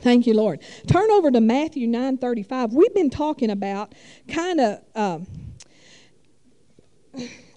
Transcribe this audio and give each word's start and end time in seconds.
Thank 0.00 0.26
you, 0.26 0.34
Lord. 0.34 0.60
Turn 0.86 1.10
over 1.10 1.30
to 1.30 1.40
Matthew 1.40 1.86
9:35. 1.86 2.72
We've 2.72 2.94
been 2.94 3.10
talking 3.10 3.50
about 3.50 3.94
kind 4.28 4.60
of. 4.60 4.80
Um, 4.94 5.26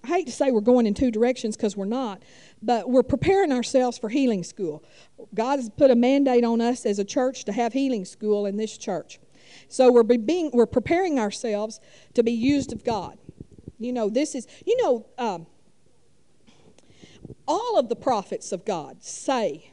I 0.03 0.07
hate 0.07 0.25
to 0.25 0.33
say 0.33 0.51
we're 0.51 0.59
going 0.59 0.85
in 0.85 0.93
two 0.93 1.11
directions 1.11 1.55
because 1.55 1.77
we're 1.77 1.85
not, 1.85 2.23
but 2.61 2.89
we're 2.89 3.03
preparing 3.03 3.53
ourselves 3.53 3.97
for 3.97 4.09
healing 4.09 4.43
school. 4.43 4.83
God 5.33 5.59
has 5.59 5.69
put 5.69 5.91
a 5.91 5.95
mandate 5.95 6.43
on 6.43 6.59
us 6.59 6.85
as 6.85 6.99
a 6.99 7.05
church 7.05 7.45
to 7.45 7.53
have 7.53 7.71
healing 7.71 8.03
school 8.03 8.45
in 8.45 8.57
this 8.57 8.77
church. 8.77 9.19
So 9.69 9.91
we're 9.91 10.03
being 10.03 10.51
we're 10.53 10.65
preparing 10.65 11.19
ourselves 11.19 11.79
to 12.15 12.23
be 12.23 12.33
used 12.33 12.73
of 12.73 12.83
God. 12.83 13.17
You 13.79 13.93
know, 13.93 14.09
this 14.09 14.35
is 14.35 14.47
you 14.65 14.75
know 14.83 15.05
um, 15.17 15.47
all 17.47 17.79
of 17.79 17.87
the 17.87 17.95
prophets 17.95 18.51
of 18.51 18.65
God 18.65 19.03
say 19.03 19.72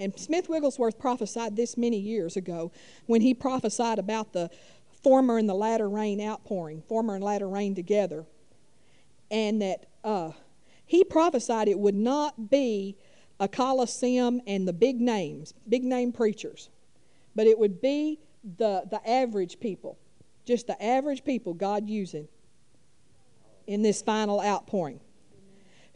and 0.00 0.18
Smith 0.18 0.48
Wigglesworth 0.48 0.98
prophesied 0.98 1.56
this 1.56 1.76
many 1.76 1.98
years 1.98 2.34
ago 2.34 2.72
when 3.04 3.20
he 3.20 3.34
prophesied 3.34 3.98
about 3.98 4.32
the 4.32 4.50
former 5.02 5.36
and 5.36 5.46
the 5.46 5.54
latter 5.54 5.88
rain 5.90 6.22
outpouring, 6.22 6.82
former 6.88 7.14
and 7.14 7.22
latter 7.22 7.46
rain 7.46 7.74
together. 7.74 8.24
And 9.30 9.60
that 9.60 9.86
uh, 10.02 10.32
he 10.86 11.04
prophesied 11.04 11.68
it 11.68 11.78
would 11.78 11.94
not 11.94 12.48
be 12.48 12.96
a 13.38 13.46
coliseum 13.46 14.40
and 14.46 14.66
the 14.66 14.72
big 14.72 15.00
names, 15.02 15.52
big 15.68 15.84
name 15.84 16.12
preachers, 16.12 16.70
but 17.36 17.46
it 17.46 17.58
would 17.58 17.82
be 17.82 18.18
the, 18.56 18.84
the 18.90 19.06
average 19.08 19.60
people, 19.60 19.98
just 20.46 20.66
the 20.66 20.82
average 20.82 21.24
people 21.24 21.52
God 21.52 21.88
using 21.88 22.26
in 23.66 23.82
this 23.82 24.00
final 24.00 24.40
outpouring. 24.40 25.00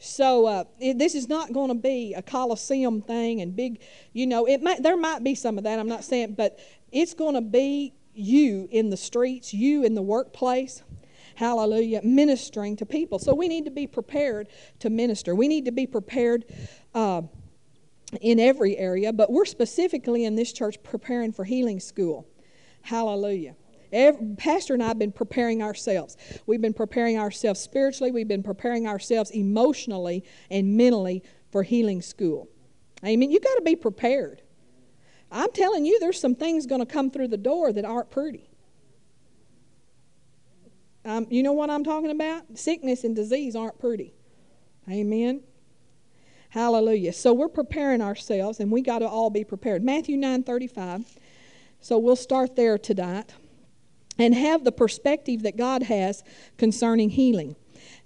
So 0.04 0.46
uh, 0.46 0.64
it, 0.78 0.98
this 0.98 1.14
is 1.14 1.28
not 1.28 1.52
going 1.52 1.68
to 1.68 1.74
be 1.74 2.14
a 2.14 2.22
coliseum 2.22 3.00
thing 3.00 3.40
and 3.40 3.56
big, 3.56 3.80
you 4.12 4.26
know. 4.26 4.46
It 4.46 4.62
might 4.62 4.82
there 4.82 4.96
might 4.96 5.24
be 5.24 5.34
some 5.34 5.58
of 5.58 5.64
that. 5.64 5.78
I'm 5.78 5.88
not 5.88 6.04
saying, 6.04 6.34
but 6.34 6.58
it's 6.92 7.14
going 7.14 7.34
to 7.34 7.40
be 7.40 7.94
you 8.14 8.68
in 8.70 8.90
the 8.90 8.96
streets, 8.96 9.52
you 9.52 9.84
in 9.84 9.94
the 9.94 10.02
workplace. 10.02 10.82
Hallelujah, 11.36 12.00
ministering 12.04 12.76
to 12.76 12.86
people. 12.86 13.18
So 13.18 13.34
we 13.34 13.48
need 13.48 13.64
to 13.64 13.70
be 13.70 13.88
prepared 13.88 14.48
to 14.80 14.90
minister. 14.90 15.34
We 15.34 15.48
need 15.48 15.64
to 15.64 15.72
be 15.72 15.86
prepared. 15.86 16.44
Uh, 16.94 17.22
in 18.20 18.38
every 18.38 18.76
area, 18.76 19.12
but 19.12 19.32
we're 19.32 19.44
specifically 19.44 20.24
in 20.24 20.36
this 20.36 20.52
church 20.52 20.80
preparing 20.84 21.32
for 21.32 21.44
healing 21.44 21.80
school. 21.80 22.28
Hallelujah. 22.82 23.56
Every, 23.94 24.34
Pastor 24.36 24.74
and 24.74 24.82
I 24.82 24.88
have 24.88 24.98
been 24.98 25.12
preparing 25.12 25.62
ourselves. 25.62 26.16
We've 26.46 26.60
been 26.60 26.74
preparing 26.74 27.16
ourselves 27.16 27.60
spiritually, 27.60 28.10
we've 28.10 28.28
been 28.28 28.42
preparing 28.42 28.88
ourselves 28.88 29.30
emotionally 29.30 30.24
and 30.50 30.76
mentally 30.76 31.22
for 31.52 31.62
healing 31.62 32.02
school. 32.02 32.48
Amen. 33.04 33.30
You 33.30 33.38
got 33.38 33.54
to 33.54 33.62
be 33.62 33.76
prepared. 33.76 34.42
I'm 35.30 35.52
telling 35.52 35.86
you, 35.86 36.00
there's 36.00 36.20
some 36.20 36.34
things 36.34 36.66
going 36.66 36.80
to 36.80 36.86
come 36.86 37.10
through 37.10 37.28
the 37.28 37.36
door 37.36 37.72
that 37.72 37.84
aren't 37.84 38.10
pretty. 38.10 38.50
Um, 41.04 41.26
you 41.30 41.42
know 41.44 41.52
what 41.52 41.70
I'm 41.70 41.84
talking 41.84 42.10
about? 42.10 42.58
Sickness 42.58 43.04
and 43.04 43.14
disease 43.14 43.54
aren't 43.54 43.78
pretty. 43.78 44.14
Amen. 44.90 45.42
Hallelujah. 46.48 47.12
So 47.12 47.32
we're 47.32 47.48
preparing 47.48 48.00
ourselves, 48.00 48.58
and 48.58 48.72
we 48.72 48.80
got 48.80 49.00
to 49.00 49.08
all 49.08 49.30
be 49.30 49.44
prepared. 49.44 49.84
Matthew 49.84 50.16
9 50.16 50.42
35. 50.42 51.18
So 51.80 51.98
we'll 51.98 52.16
start 52.16 52.56
there 52.56 52.78
tonight 52.78 53.32
and 54.18 54.34
have 54.34 54.64
the 54.64 54.72
perspective 54.72 55.42
that 55.42 55.56
God 55.56 55.84
has 55.84 56.22
concerning 56.56 57.10
healing. 57.10 57.56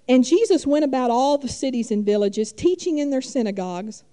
And 0.07 0.23
Jesus 0.23 0.65
went 0.65 0.85
about 0.85 1.11
all 1.11 1.37
the 1.37 1.47
cities 1.47 1.91
and 1.91 2.05
villages, 2.05 2.51
teaching 2.51 2.97
in 2.97 3.11
their 3.11 3.21
synagogues 3.21 4.03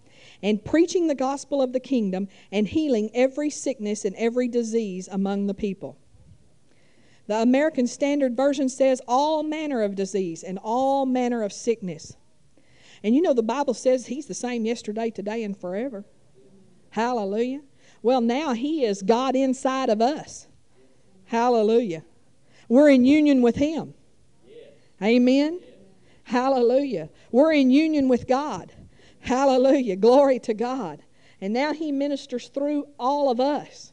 and 0.43 0.63
preaching 0.65 1.07
the 1.07 1.15
gospel 1.15 1.63
of 1.63 1.73
the 1.73 1.81
kingdom 1.81 2.29
and 2.53 2.69
healing 2.69 3.11
every 3.15 3.49
sickness 3.49 4.05
and 4.05 4.15
every 4.17 4.49
disease 4.49 5.09
among 5.11 5.47
the 5.47 5.55
people. 5.55 5.99
The 7.27 7.37
American 7.37 7.87
Standard 7.87 8.37
Version 8.37 8.69
says 8.69 9.01
all 9.09 9.43
manner 9.43 9.83
of 9.83 9.95
disease 9.95 10.43
and 10.43 10.59
all 10.63 11.07
manner 11.07 11.43
of 11.43 11.53
sickness. 11.53 12.17
And 13.03 13.15
you 13.15 13.23
know, 13.23 13.33
the 13.33 13.43
Bible 13.43 13.75
says 13.75 14.07
He's 14.07 14.27
the 14.27 14.35
same 14.35 14.65
yesterday, 14.65 15.11
today, 15.11 15.43
and 15.43 15.57
forever. 15.57 16.05
Hallelujah. 16.91 17.63
Well, 18.03 18.21
now 18.21 18.53
He 18.53 18.85
is 18.85 19.03
God 19.03 19.35
inside 19.35 19.89
of 19.89 20.01
us. 20.01 20.47
Hallelujah. 21.27 22.05
We're 22.69 22.91
in 22.91 23.05
union 23.05 23.43
with 23.43 23.57
Him. 23.57 23.95
Amen. 25.03 25.61
Hallelujah. 26.25 27.11
We're 27.31 27.53
in 27.53 27.71
union 27.71 28.09
with 28.09 28.27
God. 28.27 28.73
Hallelujah. 29.21 29.97
Glory 29.97 30.39
to 30.41 30.55
God. 30.55 31.03
And 31.41 31.53
now 31.53 31.73
He 31.73 31.93
ministers 31.93 32.49
through 32.49 32.87
all 32.99 33.31
of 33.31 33.41
us. 33.41 33.93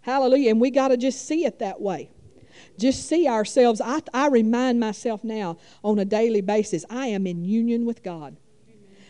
Hallelujah. 0.00 0.50
And 0.50 0.60
we 0.60 0.70
got 0.70 0.88
to 0.88 0.96
just 0.96 1.26
see 1.26 1.44
it 1.44 1.60
that 1.60 1.80
way. 1.80 2.10
Just 2.78 3.08
see 3.08 3.28
ourselves. 3.28 3.80
I, 3.80 4.00
I 4.12 4.28
remind 4.28 4.80
myself 4.80 5.22
now 5.22 5.58
on 5.84 5.98
a 5.98 6.04
daily 6.04 6.40
basis 6.40 6.84
I 6.90 7.06
am 7.08 7.26
in 7.26 7.44
union 7.44 7.86
with 7.86 8.02
God. 8.02 8.36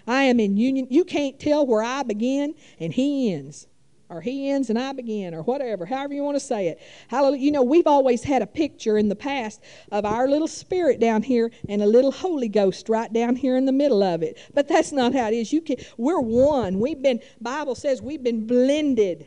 I 0.06 0.24
am 0.24 0.40
in 0.40 0.56
union. 0.56 0.88
You 0.90 1.04
can't 1.04 1.38
tell 1.38 1.64
where 1.66 1.82
I 1.82 2.02
begin 2.02 2.54
and 2.78 2.92
He 2.92 3.32
ends 3.32 3.68
or 4.12 4.20
he 4.20 4.50
ends 4.50 4.70
and 4.70 4.78
I 4.78 4.92
begin, 4.92 5.34
or 5.34 5.42
whatever, 5.42 5.86
however 5.86 6.14
you 6.14 6.22
want 6.22 6.36
to 6.36 6.40
say 6.40 6.68
it. 6.68 6.80
Hallelujah. 7.08 7.42
You 7.42 7.50
know, 7.52 7.62
we've 7.62 7.86
always 7.86 8.22
had 8.22 8.42
a 8.42 8.46
picture 8.46 8.98
in 8.98 9.08
the 9.08 9.16
past 9.16 9.60
of 9.90 10.04
our 10.04 10.28
little 10.28 10.48
spirit 10.48 11.00
down 11.00 11.22
here 11.22 11.50
and 11.68 11.82
a 11.82 11.86
little 11.86 12.12
Holy 12.12 12.48
Ghost 12.48 12.88
right 12.88 13.12
down 13.12 13.36
here 13.36 13.56
in 13.56 13.64
the 13.64 13.72
middle 13.72 14.02
of 14.02 14.22
it. 14.22 14.38
But 14.54 14.68
that's 14.68 14.92
not 14.92 15.14
how 15.14 15.28
it 15.28 15.34
is. 15.34 15.52
You 15.52 15.60
can 15.60 15.76
we're 15.96 16.20
one. 16.20 16.78
We've 16.78 17.00
been 17.00 17.20
Bible 17.40 17.74
says 17.74 18.02
we've 18.02 18.22
been 18.22 18.46
blended. 18.46 19.26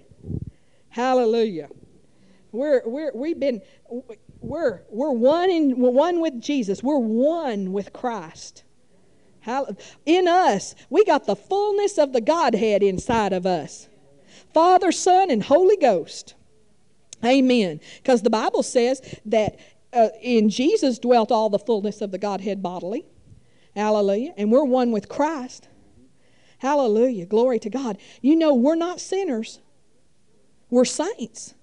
Hallelujah. 0.90 1.70
We're 2.52 2.82
we're 2.86 3.12
we've 3.14 3.40
been 3.40 3.62
we're 4.40 4.84
we're 4.90 5.12
one 5.12 5.50
in 5.50 5.80
we're 5.80 5.90
one 5.90 6.22
with 6.22 6.40
Jesus. 6.40 6.84
We're 6.84 6.98
one 6.98 7.74
with 7.74 7.92
Christ. 7.92 8.64
In 10.06 10.28
us, 10.28 10.74
we 10.90 11.06
got 11.06 11.26
the 11.28 11.36
fullness 11.36 12.00
of 12.00 12.14
the 12.14 12.22
Godhead 12.22 12.82
inside 12.82 13.32
of 13.32 13.46
us. 13.46 13.88
Father, 14.56 14.94
Son, 14.94 15.30
and 15.30 15.44
Holy 15.44 15.76
Ghost. 15.76 16.34
Amen. 17.26 17.82
Because 17.98 18.22
the 18.22 18.30
Bible 18.30 18.64
says 18.64 19.02
that 19.26 19.60
uh, 19.92 20.08
in 20.22 20.50
Jesus 20.50 20.98
dwelt 20.98 21.30
all 21.30 21.50
the 21.50 21.60
fullness 21.60 22.00
of 22.00 22.12
the 22.12 22.18
Godhead 22.18 22.64
bodily. 22.64 23.06
Hallelujah. 23.76 24.34
And 24.38 24.54
we're 24.54 24.64
one 24.64 24.94
with 24.94 25.10
Christ. 25.10 25.68
Hallelujah. 26.60 27.26
Glory 27.26 27.60
to 27.60 27.70
God. 27.70 27.98
You 28.22 28.38
know, 28.38 28.54
we're 28.54 28.76
not 28.76 29.02
sinners, 29.02 29.60
we're 30.70 30.86
saints. 30.86 31.54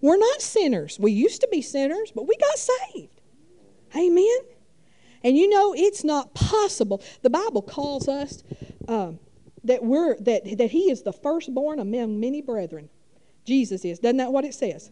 We're 0.00 0.18
not 0.18 0.42
sinners. 0.42 0.98
We 0.98 1.12
used 1.12 1.40
to 1.42 1.48
be 1.52 1.62
sinners, 1.62 2.10
but 2.12 2.26
we 2.26 2.36
got 2.38 2.58
saved. 2.58 3.20
Amen. 3.96 4.38
And 5.22 5.36
you 5.36 5.48
know, 5.48 5.74
it's 5.76 6.02
not 6.02 6.34
possible. 6.34 7.00
The 7.22 7.30
Bible 7.30 7.62
calls 7.62 8.08
us 8.08 8.42
um, 8.88 9.20
that 9.66 9.84
we're 9.84 10.16
that 10.20 10.58
that 10.58 10.70
he 10.70 10.90
is 10.90 11.02
the 11.02 11.12
firstborn 11.12 11.78
among 11.78 12.20
many 12.20 12.42
brethren. 12.42 12.88
Jesus 13.44 13.84
is. 13.84 13.98
Doesn't 13.98 14.16
that 14.18 14.32
what 14.32 14.44
it 14.44 14.54
says? 14.54 14.90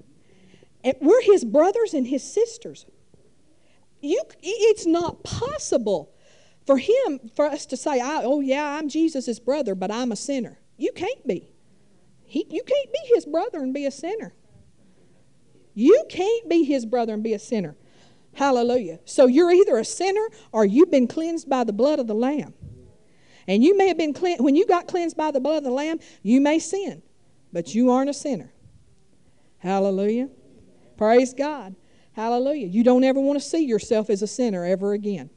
And 0.83 0.95
we're 1.01 1.23
his 1.23 1.45
brothers 1.45 1.95
and 1.95 2.07
his 2.07 2.23
sisters. 2.23 2.87
You, 4.01 4.23
it's 4.43 4.87
not 4.87 5.25
possible 5.25 6.13
for 6.67 6.77
him 6.77 7.31
for 7.35 7.47
us 7.47 7.67
to 7.67 7.77
say, 7.77 8.01
"Oh 8.03 8.41
yeah, 8.41 8.77
I'm 8.79 8.89
Jesus's 8.89 9.41
brother, 9.41 9.75
but 9.75 9.91
I'm 9.91 10.13
a 10.13 10.17
sinner." 10.17 10.59
You 10.77 10.93
can't 10.93 11.27
be. 11.27 11.49
He, 12.25 12.47
you 12.51 12.63
can't 12.65 12.93
be 12.93 13.15
his 13.15 13.27
brother 13.27 13.59
and 13.59 13.73
be 13.73 13.87
a 13.87 13.91
sinner. 13.91 14.35
You 15.75 16.05
can't 16.09 16.49
be 16.49 16.65
his 16.65 16.87
brother 16.87 17.15
and 17.15 17.23
be 17.23 17.35
a 17.35 17.39
sinner. 17.39 17.77
Hallelujah. 18.35 18.99
So 19.05 19.27
you're 19.27 19.53
either 19.53 19.79
a 19.79 19.85
sinner 19.85 20.29
or 20.53 20.65
you've 20.65 20.91
been 20.91 21.07
cleansed 21.07 21.49
by 21.49 21.65
the 21.65 21.73
blood 21.73 21.99
of 21.99 22.07
the 22.07 22.15
Lamb. 22.15 22.55
And 23.47 23.63
you 23.63 23.77
may 23.77 23.89
have 23.89 23.99
been 23.99 24.13
cleansed, 24.13 24.43
when 24.43 24.57
you 24.57 24.67
got 24.67 24.89
cleansed 24.89 25.17
by 25.17 25.31
the 25.31 25.41
blood 25.41 25.59
of 25.59 25.65
the 25.65 25.71
Lamb, 25.71 26.01
you 26.23 26.41
may 26.41 26.59
sin, 26.59 27.03
but 27.53 27.75
you 27.75 27.91
aren't 27.91 28.11
a 28.11 28.15
sinner. 28.15 28.53
Hallelujah. 29.59 30.29
Praise 30.97 31.35
God. 31.35 31.75
Hallelujah. 32.13 32.67
You 32.67 32.85
don't 32.85 33.05
ever 33.05 33.21
want 33.21 33.41
to 33.41 33.45
see 33.45 33.65
yourself 33.65 34.09
as 34.09 34.23
a 34.23 34.27
sinner 34.27 34.65
ever 34.65 34.93
again. 34.93 35.31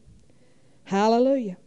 Hallelujah. 0.83 1.57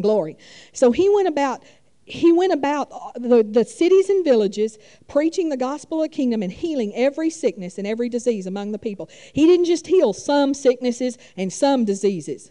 Glory. 0.00 0.38
So 0.72 0.90
he 0.90 1.08
went 1.08 1.28
about 1.28 1.62
he 2.04 2.32
went 2.32 2.52
about 2.52 2.90
the, 3.14 3.46
the 3.48 3.64
cities 3.64 4.08
and 4.08 4.24
villages 4.24 4.76
preaching 5.06 5.48
the 5.50 5.56
gospel 5.56 6.02
of 6.02 6.10
the 6.10 6.14
kingdom 6.14 6.42
and 6.42 6.52
healing 6.52 6.92
every 6.96 7.30
sickness 7.30 7.78
and 7.78 7.86
every 7.86 8.08
disease 8.08 8.46
among 8.46 8.72
the 8.72 8.78
people. 8.78 9.08
He 9.32 9.46
didn't 9.46 9.66
just 9.66 9.86
heal 9.86 10.12
some 10.12 10.52
sicknesses 10.52 11.16
and 11.36 11.52
some 11.52 11.84
diseases. 11.84 12.50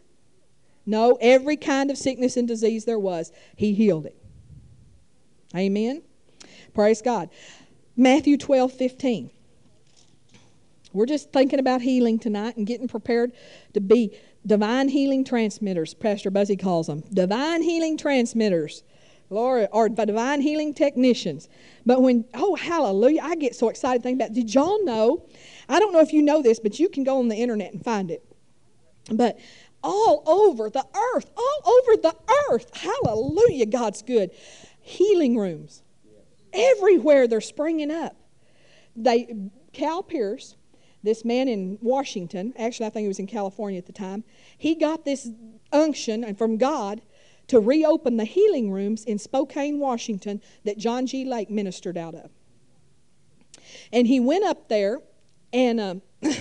No, 0.92 1.18
every 1.22 1.56
kind 1.56 1.90
of 1.90 1.98
sickness 1.98 2.36
and 2.36 2.48
disease 2.48 2.84
there 2.84 3.00
was, 3.00 3.32
he 3.56 3.74
healed 3.74 4.06
it. 4.06 4.16
Amen. 5.56 6.04
Praise 6.74 7.02
God. 7.02 7.30
Matthew 7.96 8.38
12, 8.38 8.74
15. 8.74 9.32
We're 10.92 11.06
just 11.06 11.32
thinking 11.32 11.60
about 11.60 11.82
healing 11.82 12.20
tonight 12.20 12.58
and 12.58 12.68
getting 12.68 12.90
prepared 12.90 13.32
to 13.74 13.80
be 13.80 14.18
divine 14.46 14.90
healing 14.90 15.24
transmitters, 15.24 15.94
Pastor 15.94 16.30
Buzzy 16.30 16.58
calls 16.58 16.88
them. 16.88 17.04
Divine 17.14 17.62
healing 17.62 17.98
transmitters 17.98 18.84
or 19.30 19.88
divine 19.88 20.42
healing 20.42 20.74
technicians. 20.74 21.48
But 21.86 22.02
when, 22.02 22.26
oh, 22.34 22.56
hallelujah, 22.56 23.22
I 23.24 23.36
get 23.36 23.56
so 23.56 23.70
excited 23.70 24.04
thinking 24.04 24.22
about 24.22 24.34
Did 24.34 24.54
y'all 24.54 24.84
know? 24.84 25.26
I 25.70 25.80
don't 25.80 25.94
know 25.94 26.02
if 26.02 26.12
you 26.12 26.22
know 26.22 26.42
this, 26.42 26.60
but 26.60 26.80
you 26.80 26.90
can 26.90 27.06
go 27.06 27.20
on 27.20 27.30
the 27.30 27.38
internet 27.38 27.72
and 27.72 27.82
find 27.82 28.12
it. 28.12 28.26
But 29.10 29.40
all 29.84 30.24
over 30.26 30.70
the 30.70 30.86
earth, 31.14 31.30
all 31.36 31.74
over 31.74 32.02
the 32.02 32.16
earth, 32.50 32.76
hallelujah, 32.76 33.66
God's 33.66 34.02
good. 34.02 34.32
Healing 34.82 35.38
rooms. 35.38 35.84
Everywhere 36.54 37.28
they're 37.28 37.42
springing 37.42 37.92
up. 37.92 38.16
They, 38.96 39.34
Cal 39.74 40.04
Pierce, 40.04 40.56
this 41.04 41.24
man 41.24 41.48
in 41.48 41.78
Washington, 41.82 42.54
actually, 42.58 42.88
I 42.88 42.90
think 42.90 43.06
he 43.06 43.08
was 43.08 43.20
in 43.20 43.28
California 43.28 43.78
at 43.78 43.86
the 43.86 43.94
time, 43.94 44.24
he 44.58 44.76
got 44.76 45.06
this 45.06 45.30
unction 45.72 46.24
and 46.24 46.38
from 46.38 46.58
God 46.58 47.02
to 47.48 47.60
reopen 47.60 48.18
the 48.18 48.26
healing 48.26 48.72
rooms 48.72 49.04
in 49.06 49.18
Spokane, 49.18 49.80
Washington, 49.80 50.42
that 50.64 50.78
John 50.78 51.06
G. 51.06 51.26
Lake 51.26 51.50
ministered 51.50 51.98
out 51.98 52.16
of. 52.16 52.32
And 53.92 54.08
he 54.08 54.20
went 54.20 54.46
up 54.46 54.70
there 54.70 55.00
and. 55.54 55.80
Um, 55.80 56.02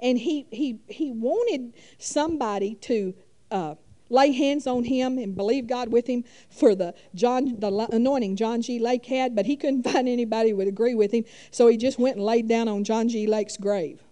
and 0.00 0.18
he, 0.18 0.46
he, 0.50 0.80
he 0.88 1.12
wanted 1.12 1.72
somebody 1.98 2.74
to 2.76 3.14
uh, 3.50 3.74
lay 4.08 4.32
hands 4.32 4.66
on 4.66 4.84
him 4.84 5.18
and 5.18 5.34
believe 5.34 5.66
God 5.66 5.90
with 5.90 6.06
him 6.06 6.24
for 6.50 6.74
the 6.74 6.94
John 7.14 7.58
the 7.58 7.88
anointing 7.92 8.36
John 8.36 8.62
G. 8.62 8.78
Lake 8.78 9.06
had, 9.06 9.34
but 9.34 9.46
he 9.46 9.56
couldn't 9.56 9.82
find 9.90 10.08
anybody 10.08 10.50
who 10.50 10.56
would 10.56 10.68
agree 10.68 10.94
with 10.94 11.12
him, 11.12 11.24
so 11.50 11.66
he 11.68 11.76
just 11.76 11.98
went 11.98 12.16
and 12.16 12.24
laid 12.24 12.48
down 12.48 12.68
on 12.68 12.84
John 12.84 13.08
G. 13.08 13.26
Lake's 13.26 13.56
grave. 13.56 14.02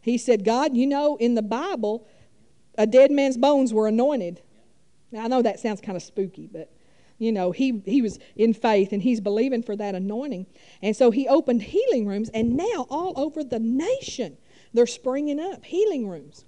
He 0.00 0.18
said, 0.18 0.44
God, 0.44 0.76
you 0.76 0.86
know, 0.86 1.16
in 1.16 1.34
the 1.34 1.42
Bible, 1.42 2.06
a 2.76 2.86
dead 2.86 3.10
man's 3.10 3.38
bones 3.38 3.72
were 3.72 3.86
anointed. 3.86 4.42
Now, 5.10 5.24
I 5.24 5.28
know 5.28 5.42
that 5.42 5.60
sounds 5.60 5.80
kind 5.80 5.96
of 5.96 6.02
spooky, 6.02 6.46
but 6.46 6.70
you 7.18 7.32
know, 7.32 7.52
he, 7.52 7.80
he 7.86 8.02
was 8.02 8.18
in 8.36 8.52
faith 8.52 8.92
and 8.92 9.00
he's 9.00 9.20
believing 9.20 9.62
for 9.62 9.76
that 9.76 9.94
anointing. 9.94 10.46
And 10.82 10.96
so 10.96 11.10
he 11.10 11.28
opened 11.28 11.62
healing 11.62 12.06
rooms, 12.06 12.28
and 12.30 12.56
now 12.56 12.86
all 12.90 13.12
over 13.16 13.44
the 13.44 13.60
nation, 13.60 14.36
they're 14.74 14.86
springing 14.86 15.40
up 15.40 15.64
healing 15.64 16.08
rooms. 16.08 16.44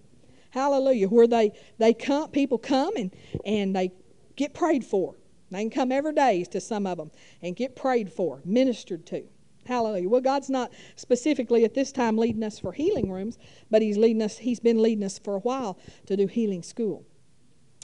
Hallelujah. 0.50 1.08
Where 1.08 1.26
they, 1.26 1.52
they 1.78 1.94
come, 1.94 2.30
people 2.30 2.58
come 2.58 2.96
and, 2.96 3.14
and 3.44 3.74
they 3.74 3.92
get 4.36 4.52
prayed 4.52 4.84
for. 4.84 5.16
They 5.50 5.60
can 5.60 5.70
come 5.70 5.92
every 5.92 6.12
day 6.12 6.44
to 6.44 6.60
some 6.60 6.86
of 6.86 6.98
them 6.98 7.10
and 7.40 7.54
get 7.54 7.76
prayed 7.76 8.12
for, 8.12 8.42
ministered 8.44 9.06
to. 9.06 9.24
Hallelujah. 9.64 10.08
Well, 10.08 10.20
God's 10.20 10.50
not 10.50 10.72
specifically 10.94 11.64
at 11.64 11.74
this 11.74 11.92
time 11.92 12.16
leading 12.16 12.42
us 12.42 12.58
for 12.58 12.72
healing 12.72 13.10
rooms, 13.10 13.38
but 13.70 13.82
He's 13.82 13.96
leading 13.96 14.22
us, 14.22 14.38
He's 14.38 14.60
been 14.60 14.82
leading 14.82 15.04
us 15.04 15.18
for 15.18 15.36
a 15.36 15.40
while 15.40 15.78
to 16.06 16.16
do 16.16 16.26
healing 16.26 16.62
school. 16.62 17.04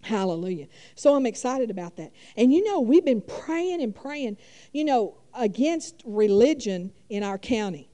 Hallelujah. 0.02 0.66
So 0.96 1.14
I'm 1.14 1.26
excited 1.26 1.70
about 1.70 1.96
that. 1.96 2.12
And 2.36 2.52
you 2.52 2.64
know, 2.64 2.80
we've 2.80 3.04
been 3.04 3.20
praying 3.20 3.82
and 3.82 3.94
praying, 3.94 4.36
you 4.72 4.84
know, 4.84 5.16
against 5.34 6.02
religion 6.04 6.92
in 7.08 7.22
our 7.22 7.38
county. 7.38 7.88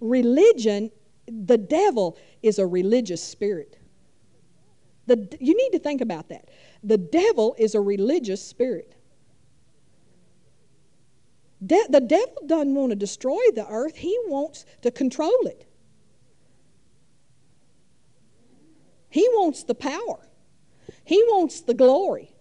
Religion, 0.00 0.90
the 1.26 1.58
devil 1.58 2.18
is 2.42 2.58
a 2.58 2.66
religious 2.66 3.22
spirit. 3.22 3.78
The, 5.06 5.36
you 5.40 5.56
need 5.56 5.70
to 5.70 5.78
think 5.78 6.00
about 6.00 6.28
that. 6.28 6.48
The 6.82 6.98
devil 6.98 7.54
is 7.58 7.74
a 7.74 7.80
religious 7.80 8.42
spirit. 8.42 8.94
De- 11.64 11.86
the 11.88 12.00
devil 12.00 12.42
doesn't 12.46 12.74
want 12.74 12.90
to 12.90 12.96
destroy 12.96 13.40
the 13.54 13.66
earth, 13.68 13.96
he 13.96 14.16
wants 14.26 14.66
to 14.82 14.90
control 14.90 15.46
it. 15.46 15.66
He 19.08 19.28
wants 19.34 19.62
the 19.62 19.74
power. 19.74 20.28
He 21.04 21.22
wants 21.28 21.60
the 21.60 21.74
glory. 21.74 22.34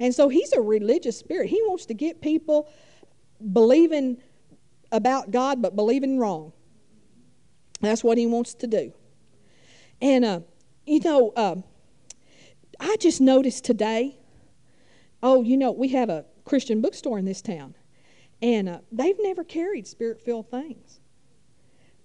And 0.00 0.14
so 0.14 0.28
he's 0.28 0.52
a 0.52 0.60
religious 0.60 1.16
spirit. 1.16 1.48
He 1.48 1.62
wants 1.62 1.86
to 1.86 1.94
get 1.94 2.20
people 2.20 2.68
believing 3.52 4.18
about 4.90 5.30
God 5.30 5.62
but 5.62 5.76
believing 5.76 6.18
wrong. 6.18 6.52
That's 7.80 8.02
what 8.02 8.18
he 8.18 8.26
wants 8.26 8.54
to 8.54 8.66
do. 8.66 8.92
And, 10.00 10.24
uh, 10.24 10.40
you 10.86 11.00
know, 11.00 11.32
uh, 11.36 11.56
I 12.78 12.96
just 12.96 13.20
noticed 13.20 13.64
today, 13.64 14.18
oh, 15.22 15.42
you 15.42 15.56
know, 15.56 15.72
we 15.72 15.88
have 15.88 16.08
a 16.08 16.24
Christian 16.44 16.80
bookstore 16.80 17.18
in 17.18 17.24
this 17.24 17.42
town, 17.42 17.74
and 18.40 18.68
uh, 18.68 18.78
they've 18.92 19.16
never 19.20 19.44
carried 19.44 19.86
spirit 19.86 20.20
filled 20.20 20.50
things. 20.50 21.00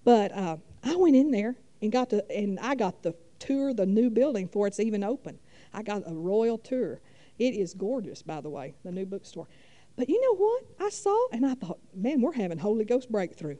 But 0.04 0.32
uh, 0.32 0.56
I 0.82 0.96
went 0.96 1.16
in 1.16 1.30
there 1.30 1.56
and 1.80 1.92
got 1.92 2.10
to, 2.10 2.28
and 2.30 2.58
I 2.60 2.74
got 2.74 3.02
the 3.02 3.14
tour 3.38 3.74
the 3.74 3.86
new 3.86 4.10
building 4.10 4.46
before 4.46 4.66
it's 4.66 4.80
even 4.80 5.04
open. 5.04 5.38
I 5.72 5.82
got 5.82 6.02
a 6.06 6.14
royal 6.14 6.58
tour. 6.58 7.00
It 7.38 7.54
is 7.54 7.74
gorgeous, 7.74 8.22
by 8.22 8.40
the 8.40 8.50
way, 8.50 8.74
the 8.84 8.92
new 8.92 9.06
bookstore. 9.06 9.48
But 9.96 10.08
you 10.08 10.20
know 10.20 10.36
what? 10.36 10.64
I 10.80 10.90
saw 10.90 11.28
and 11.32 11.44
I 11.44 11.54
thought, 11.54 11.78
man, 11.94 12.20
we're 12.20 12.32
having 12.32 12.58
Holy 12.58 12.84
Ghost 12.84 13.10
breakthrough. 13.10 13.58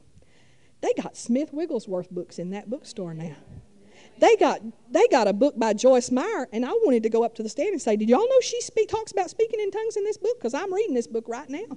They 0.83 0.93
got 1.01 1.17
Smith 1.17 1.53
Wigglesworth 1.53 2.11
books 2.11 2.39
in 2.39 2.51
that 2.51 2.69
bookstore 2.69 3.15
now. 3.15 3.37
They 4.19 4.37
got 4.37 4.61
they 4.91 5.07
got 5.09 5.29
a 5.29 5.33
book 5.33 5.59
by 5.59 5.73
Joyce 5.73 6.11
Meyer, 6.11 6.49
and 6.53 6.67
I 6.67 6.73
wanted 6.73 7.03
to 7.05 7.09
go 7.09 7.25
up 7.25 7.35
to 7.37 7.43
the 7.43 7.49
stand 7.49 7.71
and 7.71 7.81
say, 7.81 7.97
"Did 7.97 8.09
y'all 8.09 8.29
know 8.29 8.41
she 8.41 8.61
speak, 8.61 8.89
talks 8.89 9.13
about 9.13 9.31
speaking 9.31 9.61
in 9.61 9.71
tongues 9.71 9.97
in 9.97 10.05
this 10.05 10.19
book? 10.19 10.39
Because 10.39 10.55
I'm 10.55 10.73
reading 10.73 10.95
this 10.95 11.07
book 11.07 11.25
right 11.29 11.49
now." 11.49 11.77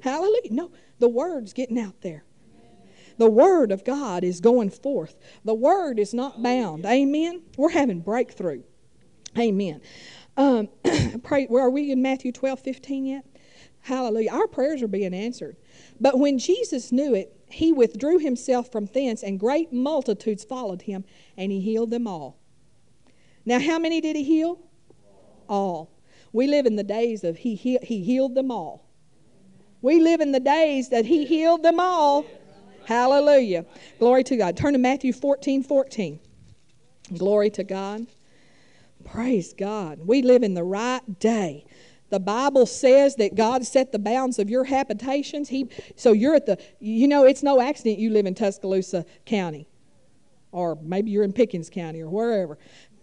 Hallelujah! 0.00 0.50
No, 0.50 0.70
the 0.98 1.08
word's 1.08 1.52
getting 1.52 1.78
out 1.78 2.00
there. 2.00 2.24
The 3.16 3.30
Word 3.30 3.70
of 3.70 3.84
God 3.84 4.24
is 4.24 4.40
going 4.40 4.70
forth. 4.70 5.16
The 5.44 5.54
Word 5.54 5.98
is 5.98 6.12
not 6.12 6.42
bound. 6.42 6.84
Amen. 6.84 7.42
We're 7.56 7.70
having 7.70 8.00
breakthrough. 8.00 8.62
Amen. 9.38 9.80
Um, 10.36 10.68
pray, 11.22 11.46
where 11.46 11.64
are 11.64 11.70
we 11.70 11.92
in 11.92 12.02
Matthew 12.02 12.32
12, 12.32 12.60
15 12.60 13.06
yet? 13.06 13.24
Hallelujah. 13.82 14.32
Our 14.32 14.48
prayers 14.48 14.82
are 14.82 14.88
being 14.88 15.14
answered. 15.14 15.56
But 16.00 16.18
when 16.18 16.38
Jesus 16.38 16.92
knew 16.92 17.14
it, 17.14 17.36
he 17.46 17.72
withdrew 17.72 18.18
himself 18.18 18.70
from 18.70 18.86
thence, 18.86 19.22
and 19.22 19.38
great 19.38 19.72
multitudes 19.72 20.44
followed 20.44 20.82
him, 20.82 21.04
and 21.36 21.52
he 21.52 21.60
healed 21.60 21.90
them 21.90 22.06
all. 22.06 22.38
Now, 23.46 23.60
how 23.60 23.78
many 23.78 24.00
did 24.00 24.16
he 24.16 24.24
heal? 24.24 24.58
All. 25.48 25.90
We 26.32 26.46
live 26.46 26.66
in 26.66 26.76
the 26.76 26.82
days 26.82 27.22
of 27.22 27.38
he, 27.38 27.54
he, 27.54 27.78
he 27.82 28.02
healed 28.02 28.34
them 28.34 28.50
all. 28.50 28.88
We 29.82 30.00
live 30.00 30.20
in 30.20 30.32
the 30.32 30.40
days 30.40 30.88
that 30.88 31.04
he 31.04 31.26
healed 31.26 31.62
them 31.62 31.78
all. 31.78 32.24
Hallelujah. 32.86 33.66
Glory 33.98 34.24
to 34.24 34.36
God. 34.36 34.56
Turn 34.56 34.72
to 34.72 34.78
Matthew 34.78 35.12
14 35.12 35.62
14. 35.62 36.18
Glory 37.16 37.50
to 37.50 37.64
God. 37.64 38.06
Praise 39.04 39.52
God. 39.52 40.00
We 40.06 40.22
live 40.22 40.42
in 40.42 40.54
the 40.54 40.64
right 40.64 41.18
day. 41.18 41.66
The 42.10 42.20
Bible 42.20 42.66
says 42.66 43.16
that 43.16 43.34
God 43.34 43.64
set 43.66 43.92
the 43.92 43.98
bounds 43.98 44.38
of 44.38 44.50
your 44.50 44.64
habitations. 44.64 45.48
He, 45.48 45.68
so 45.96 46.12
you're 46.12 46.34
at 46.34 46.46
the, 46.46 46.58
you 46.78 47.08
know, 47.08 47.24
it's 47.24 47.42
no 47.42 47.60
accident 47.60 47.98
you 47.98 48.10
live 48.10 48.26
in 48.26 48.34
Tuscaloosa 48.34 49.04
County. 49.24 49.66
Or 50.52 50.78
maybe 50.80 51.10
you're 51.10 51.24
in 51.24 51.32
Pickens 51.32 51.68
County 51.70 52.00
or 52.00 52.08
wherever. 52.08 52.58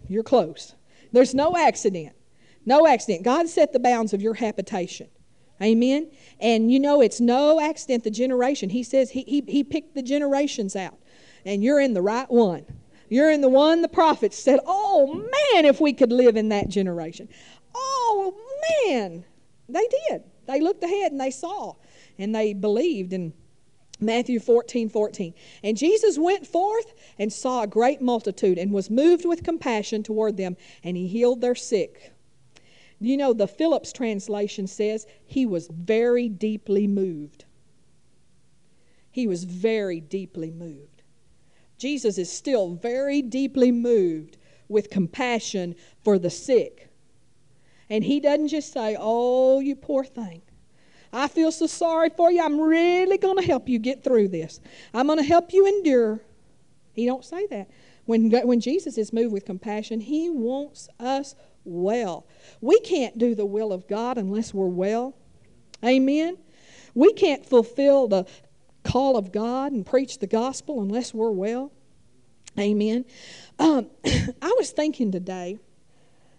You're 0.08 0.22
close. 0.22 0.74
There's 1.12 1.34
no 1.34 1.56
accident. 1.56 2.14
No 2.64 2.86
accident. 2.86 3.24
God 3.24 3.48
set 3.48 3.72
the 3.72 3.80
bounds 3.80 4.14
of 4.14 4.22
your 4.22 4.34
habitation. 4.34 5.08
Amen. 5.60 6.10
And 6.40 6.72
you 6.72 6.80
know, 6.80 7.00
it's 7.00 7.20
no 7.20 7.60
accident 7.60 8.04
the 8.04 8.10
generation. 8.10 8.70
He 8.70 8.82
says 8.82 9.10
he, 9.10 9.22
he, 9.22 9.44
he 9.46 9.62
picked 9.64 9.94
the 9.94 10.02
generations 10.02 10.74
out, 10.74 10.98
and 11.44 11.62
you're 11.62 11.80
in 11.80 11.94
the 11.94 12.02
right 12.02 12.30
one. 12.30 12.64
You're 13.08 13.30
in 13.30 13.42
the 13.42 13.48
one 13.48 13.82
the 13.82 13.88
prophets 13.88 14.38
said, 14.38 14.60
Oh 14.66 15.12
man, 15.14 15.66
if 15.66 15.80
we 15.80 15.92
could 15.92 16.10
live 16.10 16.36
in 16.36 16.48
that 16.48 16.68
generation. 16.68 17.28
Oh 17.74 18.34
man. 18.86 19.24
They 19.68 19.88
did. 20.08 20.24
They 20.46 20.60
looked 20.60 20.82
ahead 20.82 21.12
and 21.12 21.20
they 21.20 21.30
saw 21.30 21.74
and 22.18 22.34
they 22.34 22.52
believed 22.52 23.12
in 23.12 23.32
Matthew 24.00 24.40
14, 24.40 24.88
14. 24.88 25.34
And 25.62 25.76
Jesus 25.76 26.18
went 26.18 26.46
forth 26.46 26.92
and 27.18 27.32
saw 27.32 27.62
a 27.62 27.68
great 27.68 28.00
multitude 28.00 28.58
and 28.58 28.72
was 28.72 28.90
moved 28.90 29.24
with 29.24 29.44
compassion 29.44 30.02
toward 30.02 30.36
them, 30.36 30.56
and 30.82 30.96
he 30.96 31.06
healed 31.06 31.40
their 31.40 31.54
sick 31.54 32.12
you 33.02 33.16
know, 33.16 33.32
the 33.32 33.48
Phillips 33.48 33.92
translation 33.92 34.68
says 34.68 35.06
he 35.26 35.44
was 35.44 35.66
very 35.68 36.28
deeply 36.28 36.86
moved. 36.86 37.44
He 39.10 39.26
was 39.26 39.42
very 39.44 40.00
deeply 40.00 40.52
moved. 40.52 41.02
Jesus 41.78 42.16
is 42.16 42.30
still 42.30 42.76
very 42.76 43.20
deeply 43.20 43.72
moved 43.72 44.38
with 44.68 44.88
compassion 44.88 45.74
for 46.04 46.16
the 46.16 46.30
sick. 46.30 46.91
And 47.92 48.02
he 48.02 48.20
doesn't 48.20 48.48
just 48.48 48.72
say, 48.72 48.96
Oh, 48.98 49.60
you 49.60 49.76
poor 49.76 50.02
thing. 50.02 50.40
I 51.12 51.28
feel 51.28 51.52
so 51.52 51.66
sorry 51.66 52.08
for 52.08 52.32
you. 52.32 52.42
I'm 52.42 52.58
really 52.58 53.18
going 53.18 53.36
to 53.36 53.44
help 53.44 53.68
you 53.68 53.78
get 53.78 54.02
through 54.02 54.28
this. 54.28 54.62
I'm 54.94 55.08
going 55.08 55.18
to 55.18 55.24
help 55.24 55.52
you 55.52 55.66
endure. 55.66 56.22
He 56.94 57.04
don't 57.04 57.22
say 57.22 57.46
that. 57.48 57.68
When, 58.06 58.30
when 58.30 58.60
Jesus 58.60 58.96
is 58.96 59.12
moved 59.12 59.34
with 59.34 59.44
compassion, 59.44 60.00
he 60.00 60.30
wants 60.30 60.88
us 60.98 61.34
well. 61.64 62.26
We 62.62 62.80
can't 62.80 63.18
do 63.18 63.34
the 63.34 63.44
will 63.44 63.74
of 63.74 63.86
God 63.86 64.16
unless 64.16 64.54
we're 64.54 64.68
well. 64.68 65.14
Amen. 65.84 66.38
We 66.94 67.12
can't 67.12 67.44
fulfill 67.44 68.08
the 68.08 68.24
call 68.84 69.18
of 69.18 69.32
God 69.32 69.72
and 69.72 69.84
preach 69.84 70.18
the 70.18 70.26
gospel 70.26 70.80
unless 70.80 71.12
we're 71.12 71.30
well. 71.30 71.70
Amen. 72.58 73.04
Um, 73.58 73.90
I 74.06 74.54
was 74.56 74.70
thinking 74.70 75.12
today 75.12 75.58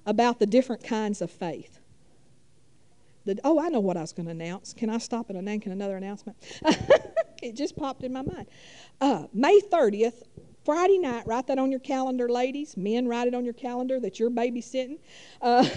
about 0.06 0.40
the 0.40 0.46
different 0.46 0.84
kinds 0.84 1.22
of 1.22 1.32
faith. 1.32 1.80
The, 3.26 3.40
oh, 3.44 3.60
I 3.60 3.70
know 3.70 3.80
what 3.80 3.96
I 3.96 4.02
was 4.02 4.12
going 4.12 4.26
to 4.26 4.32
announce. 4.32 4.74
Can 4.74 4.90
I 4.90 4.98
stop 4.98 5.30
and 5.30 5.38
announce 5.38 5.66
another 5.66 5.96
announcement? 5.96 6.38
it 7.42 7.56
just 7.56 7.76
popped 7.76 8.04
in 8.04 8.12
my 8.12 8.22
mind. 8.22 8.48
Uh, 9.00 9.28
May 9.34 9.62
30th, 9.62 10.24
Friday 10.66 10.98
night, 10.98 11.28
write 11.28 11.48
that 11.48 11.58
on 11.60 11.72
your 11.72 11.80
calendar, 11.80 12.30
ladies. 12.30 12.78
Men, 12.78 13.08
write 13.08 13.28
it 13.28 13.36
on 13.36 13.44
your 13.44 13.54
calendar 13.54 14.00
that 14.00 14.20
you're 14.20 14.30
babysitting. 14.30 15.00
Uh, 15.42 15.68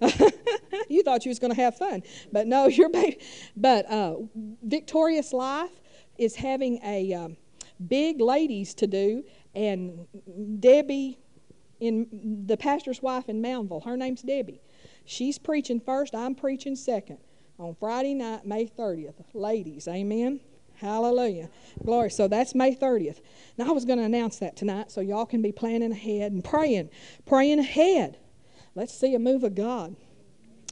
you 0.88 1.02
thought 1.02 1.24
you 1.24 1.30
was 1.30 1.38
going 1.38 1.54
to 1.54 1.60
have 1.60 1.76
fun, 1.76 2.02
but 2.30 2.46
no, 2.46 2.66
you're 2.68 2.90
baby. 2.90 3.18
But 3.56 3.90
uh, 3.90 4.16
Victorious 4.62 5.32
Life 5.32 5.70
is 6.18 6.36
having 6.36 6.78
a 6.84 7.12
um, 7.14 7.36
big 7.88 8.20
ladies 8.20 8.74
to 8.74 8.86
do, 8.86 9.24
and 9.54 10.06
Debbie, 10.60 11.18
in 11.82 12.44
the 12.46 12.56
pastor's 12.56 13.02
wife 13.02 13.28
in 13.28 13.42
Moundville, 13.42 13.84
her 13.84 13.96
name's 13.96 14.22
Debbie. 14.22 14.62
She's 15.04 15.36
preaching 15.36 15.80
first. 15.80 16.14
I'm 16.14 16.36
preaching 16.36 16.76
second 16.76 17.18
on 17.58 17.74
Friday 17.74 18.14
night, 18.14 18.46
May 18.46 18.66
30th. 18.66 19.14
Ladies, 19.34 19.88
amen. 19.88 20.40
Hallelujah. 20.76 21.50
Glory. 21.84 22.10
So 22.10 22.28
that's 22.28 22.54
May 22.54 22.74
30th. 22.74 23.20
Now, 23.58 23.68
I 23.68 23.72
was 23.72 23.84
going 23.84 23.98
to 23.98 24.04
announce 24.04 24.38
that 24.38 24.56
tonight 24.56 24.92
so 24.92 25.00
y'all 25.00 25.26
can 25.26 25.42
be 25.42 25.50
planning 25.50 25.90
ahead 25.90 26.30
and 26.30 26.44
praying, 26.44 26.90
praying 27.26 27.58
ahead. 27.58 28.16
Let's 28.76 28.94
see 28.94 29.14
a 29.14 29.18
move 29.18 29.42
of 29.42 29.56
God. 29.56 29.96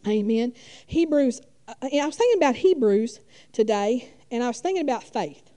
Amen. 0.07 0.55
Hebrews, 0.87 1.40
I 1.69 2.07
was 2.07 2.17
thinking 2.17 2.38
about 2.38 2.57
Hebrews 2.57 3.21
today, 3.52 4.12
and 4.31 4.45
I 4.45 4.49
was 4.49 4.61
thinking 4.61 4.83
about 4.83 5.02
faith. 5.02 5.50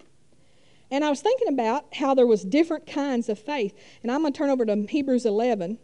And 0.94 1.04
I 1.04 1.10
was 1.10 1.22
thinking 1.22 1.48
about 1.48 1.96
how 1.96 2.14
there 2.14 2.28
was 2.28 2.44
different 2.44 2.86
kinds 2.86 3.28
of 3.28 3.40
faith. 3.40 3.74
And 4.04 4.12
I'm 4.12 4.22
going 4.22 4.32
to 4.32 4.38
turn 4.38 4.52
over 4.52 4.64
to 4.64 4.86
Hebrews 4.88 5.26
11. 5.26 5.80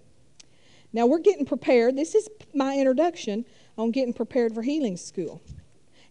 Now, 0.94 1.08
we're 1.08 1.18
getting 1.18 1.48
prepared. 1.48 1.98
This 1.98 2.14
is 2.14 2.30
my 2.54 2.78
introduction 2.78 3.44
on 3.76 3.90
getting 3.90 4.14
prepared 4.14 4.54
for 4.54 4.62
healing 4.62 4.98
school 4.98 5.42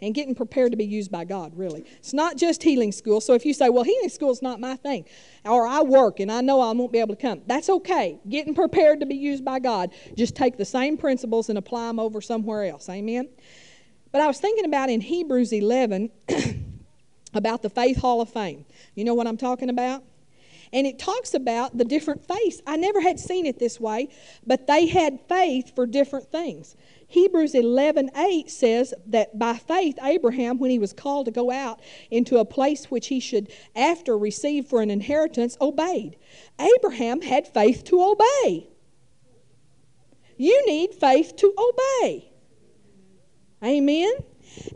and 0.03 0.17
getting 0.17 0.35
prepared 0.35 0.73
to 0.73 0.77
be 0.77 0.85
used 0.85 1.13
by 1.13 1.25
God, 1.25 1.57
really. 1.57 1.85
It's 1.99 2.13
not 2.13 2.37
just 2.37 2.61
healing 2.61 2.91
school. 2.91 3.21
So 3.21 3.35
if 3.35 3.47
you 3.47 3.55
say, 3.55 3.69
well, 3.69 3.85
healing 3.85 4.09
school 4.09 4.33
is 4.33 4.43
not 4.43 4.59
my 4.59 4.75
thing, 4.75 5.05
or 5.45 5.65
I 5.65 5.81
work 5.83 6.19
and 6.19 6.31
I 6.31 6.41
know 6.41 6.61
I 6.61 6.73
won't 6.73 6.91
be 6.91 6.99
able 6.99 7.15
to 7.15 7.23
come, 7.23 7.43
that's 7.47 7.69
okay. 7.69 8.19
Getting 8.29 8.53
prepared 8.53 8.99
to 8.99 9.07
be 9.07 9.15
used 9.15 9.45
by 9.45 9.61
God, 9.61 9.93
just 10.17 10.35
take 10.35 10.57
the 10.57 10.65
same 10.65 10.97
principles 10.97 11.51
and 11.51 11.57
apply 11.57 11.87
them 11.87 12.01
over 12.01 12.21
somewhere 12.21 12.65
else. 12.65 12.89
Amen? 12.89 13.29
But 14.11 14.23
I 14.23 14.27
was 14.27 14.41
thinking 14.41 14.65
about 14.65 14.91
in 14.91 15.01
Hebrews 15.01 15.53
11 15.53 16.11
about 17.39 17.63
the 17.63 17.71
Faith 17.71 17.97
Hall 17.97 18.21
of 18.21 18.29
Fame. 18.29 18.67
You 18.95 19.05
know 19.05 19.15
what 19.15 19.27
I'm 19.27 19.39
talking 19.39 19.71
about? 19.71 20.03
and 20.73 20.87
it 20.87 20.99
talks 20.99 21.35
about 21.35 21.77
the 21.77 21.85
different 21.85 22.27
faiths. 22.27 22.61
I 22.67 22.77
never 22.77 23.01
had 23.01 23.19
seen 23.19 23.47
it 23.47 23.59
this 23.59 23.81
way, 23.81 24.09
but 24.47 24.67
they 24.67 24.87
had 24.87 25.21
faith 25.29 25.75
for 25.75 25.87
different 25.87 26.31
things. 26.31 26.77
Hebrews 27.07 27.55
11:8 27.55 28.51
says 28.51 28.93
that 29.07 29.39
by 29.39 29.55
faith 29.55 29.99
Abraham 30.03 30.59
when 30.59 30.71
he 30.71 30.79
was 30.79 30.93
called 30.93 31.25
to 31.25 31.33
go 31.33 31.51
out 31.51 31.81
into 32.11 32.37
a 32.37 32.45
place 32.45 32.91
which 32.91 33.07
he 33.07 33.19
should 33.19 33.51
after 33.75 34.19
receive 34.19 34.67
for 34.67 34.83
an 34.83 34.91
inheritance 34.91 35.57
obeyed. 35.61 36.17
Abraham 36.61 37.23
had 37.23 37.49
faith 37.49 37.85
to 37.85 38.03
obey. 38.03 38.69
You 40.37 40.67
need 40.67 40.95
faith 40.95 41.35
to 41.37 41.55
obey. 41.59 42.31
Amen. 43.65 44.13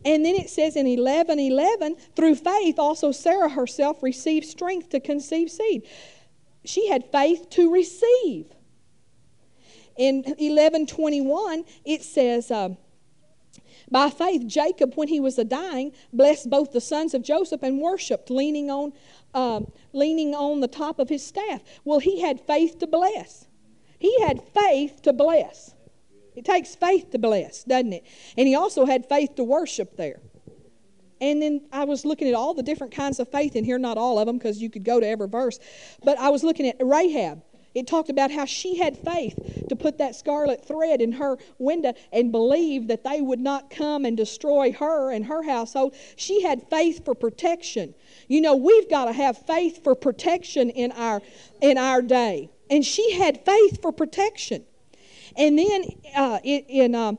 And 0.05 0.25
then 0.25 0.35
it 0.35 0.51
says 0.51 0.77
in 0.77 0.87
11 0.87 1.39
11, 1.39 1.97
through 2.17 2.35
faith 2.37 2.79
also 2.79 3.12
Sarah 3.12 3.49
herself 3.49 4.03
received 4.03 4.47
strength 4.47 4.91
to 4.91 5.01
conceive 5.01 5.51
seed. 5.51 5.87
She 6.65 6.89
had 6.89 7.05
faith 7.11 7.51
to 7.51 7.73
receive 7.73 8.47
in 9.97 10.17
1121, 10.17 11.65
it 11.85 12.03
says, 12.03 12.51
uh, 12.51 12.71
by 13.91 14.09
faith, 14.09 14.47
Jacob, 14.47 14.95
when 14.95 15.09
he 15.09 15.21
was 15.21 15.39
a 15.39 15.45
dying, 15.45 15.93
blessed 16.12 16.49
both 16.49 16.73
the 16.73 16.81
sons 16.81 17.12
of 17.12 17.23
Joseph 17.23 17.62
and 17.62 17.79
worshipped, 17.79 18.31
leaning 18.31 18.71
on, 18.71 18.93
uh, 19.35 19.61
leaning 19.93 20.35
on 20.35 20.61
the 20.61 20.69
top 20.69 20.99
of 20.99 21.09
his 21.09 21.25
staff. 21.25 21.62
Well, 21.85 21.99
he 21.99 22.21
had 22.21 22.41
faith 22.41 22.79
to 22.79 22.87
bless. 22.87 23.47
He 23.99 24.19
had 24.23 24.43
faith 24.55 25.03
to 25.03 25.12
bless. 25.12 25.75
It 26.35 26.45
takes 26.45 26.75
faith 26.75 27.11
to 27.11 27.19
bless, 27.19 27.65
doesn't 27.65 27.93
it? 27.93 28.05
And 28.37 28.49
he 28.49 28.55
also 28.55 28.87
had 28.87 29.09
faith 29.09 29.35
to 29.37 29.45
worship 29.45 29.97
there. 29.97 30.21
And 31.21 31.41
then 31.41 31.61
I 31.73 31.85
was 31.85 32.05
looking 32.05 32.27
at 32.27 32.35
all 32.35 32.53
the 32.53 32.65
different 32.65 32.93
kinds 32.93 33.21
of 33.21 33.29
faith 33.29 33.55
in 33.55 33.65
here, 33.65 33.79
not 33.79 33.97
all 33.97 34.19
of 34.19 34.27
them, 34.27 34.39
because 34.39 34.61
you 34.61 34.69
could 34.69 34.83
go 34.83 34.99
to 34.99 35.07
every 35.07 35.29
verse. 35.29 35.61
But 36.05 36.19
I 36.19 36.31
was 36.31 36.43
looking 36.43 36.67
at 36.67 36.77
Rahab. 36.81 37.43
It 37.75 37.87
talked 37.87 38.11
about 38.11 38.31
how 38.31 38.45
she 38.45 38.77
had 38.77 38.99
faith 38.99 39.67
to 39.69 39.77
put 39.77 39.99
that 39.99 40.15
scarlet 40.15 40.67
thread 40.67 41.01
in 41.01 41.12
her 41.12 41.39
window 41.59 41.95
and 42.12 42.33
believe 42.33 42.89
that 42.89 43.05
they 43.05 43.21
would 43.21 43.41
not 43.41 43.71
come 43.71 44.05
and 44.05 44.17
destroy 44.17 44.73
her 44.73 45.11
and 45.11 45.25
her 45.27 45.43
household. 45.43 45.95
She 46.17 46.43
had 46.43 46.69
faith 46.69 47.05
for 47.05 47.15
protection. 47.15 47.95
You 48.29 48.41
know, 48.41 48.57
we've 48.57 48.91
got 48.91 49.07
to 49.07 49.12
have 49.12 49.39
faith 49.39 49.83
for 49.83 49.95
protection 49.95 50.71
in 50.71 50.93
our 50.93 51.23
in 51.61 51.79
our 51.79 52.03
day. 52.03 52.51
And 52.69 52.85
she 52.85 53.12
had 53.12 53.45
faith 53.45 53.81
for 53.81 53.93
protection. 53.93 54.65
And 55.37 55.59
then 55.59 55.85
uh, 56.15 56.39
it, 56.45 56.67
in, 56.69 56.95
um, 56.95 57.19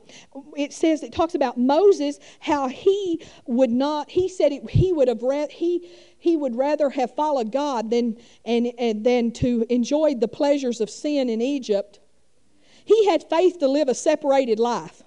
it 0.56 0.72
says, 0.72 1.02
it 1.02 1.12
talks 1.12 1.34
about 1.34 1.58
Moses, 1.58 2.18
how 2.40 2.68
he 2.68 3.22
would 3.46 3.70
not, 3.70 4.10
he 4.10 4.28
said 4.28 4.52
it, 4.52 4.68
he 4.70 4.92
would 4.92 5.08
have, 5.08 5.22
he, 5.50 5.90
he 6.18 6.36
would 6.36 6.56
rather 6.56 6.90
have 6.90 7.14
followed 7.14 7.52
God 7.52 7.90
than, 7.90 8.16
and, 8.44 8.72
and, 8.78 9.04
than 9.04 9.32
to 9.32 9.66
enjoy 9.68 10.14
the 10.14 10.28
pleasures 10.28 10.80
of 10.80 10.90
sin 10.90 11.28
in 11.28 11.40
Egypt. 11.40 12.00
He 12.84 13.06
had 13.06 13.28
faith 13.28 13.58
to 13.60 13.68
live 13.68 13.88
a 13.88 13.94
separated 13.94 14.58
life. 14.58 15.02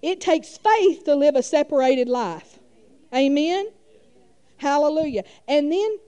It 0.00 0.20
takes 0.20 0.58
faith 0.58 1.04
to 1.04 1.14
live 1.14 1.36
a 1.36 1.42
separated 1.42 2.08
life. 2.08 2.58
Amen? 3.14 3.68
Hallelujah. 4.56 5.24
And 5.46 5.70
then 5.70 5.98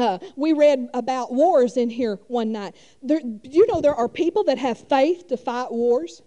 uh, 0.00 0.18
we 0.36 0.52
read 0.52 0.88
about 0.94 1.32
wars 1.32 1.76
in 1.76 1.90
here 1.90 2.18
one 2.28 2.52
night. 2.52 2.74
There, 3.02 3.20
you 3.42 3.66
know, 3.66 3.80
there 3.80 3.94
are 3.94 4.08
people 4.08 4.44
that 4.44 4.58
have 4.58 4.78
faith 4.88 5.28
to 5.28 5.36
fight 5.36 5.70
wars. 5.70 6.22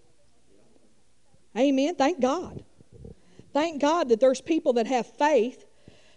Amen. 1.58 1.96
Thank 1.96 2.20
God. 2.22 2.64
Thank 3.54 3.82
God 3.82 4.10
that 4.10 4.20
there's 4.20 4.42
people 4.42 4.74
that 4.74 4.88
have 4.88 5.06
faith 5.06 5.66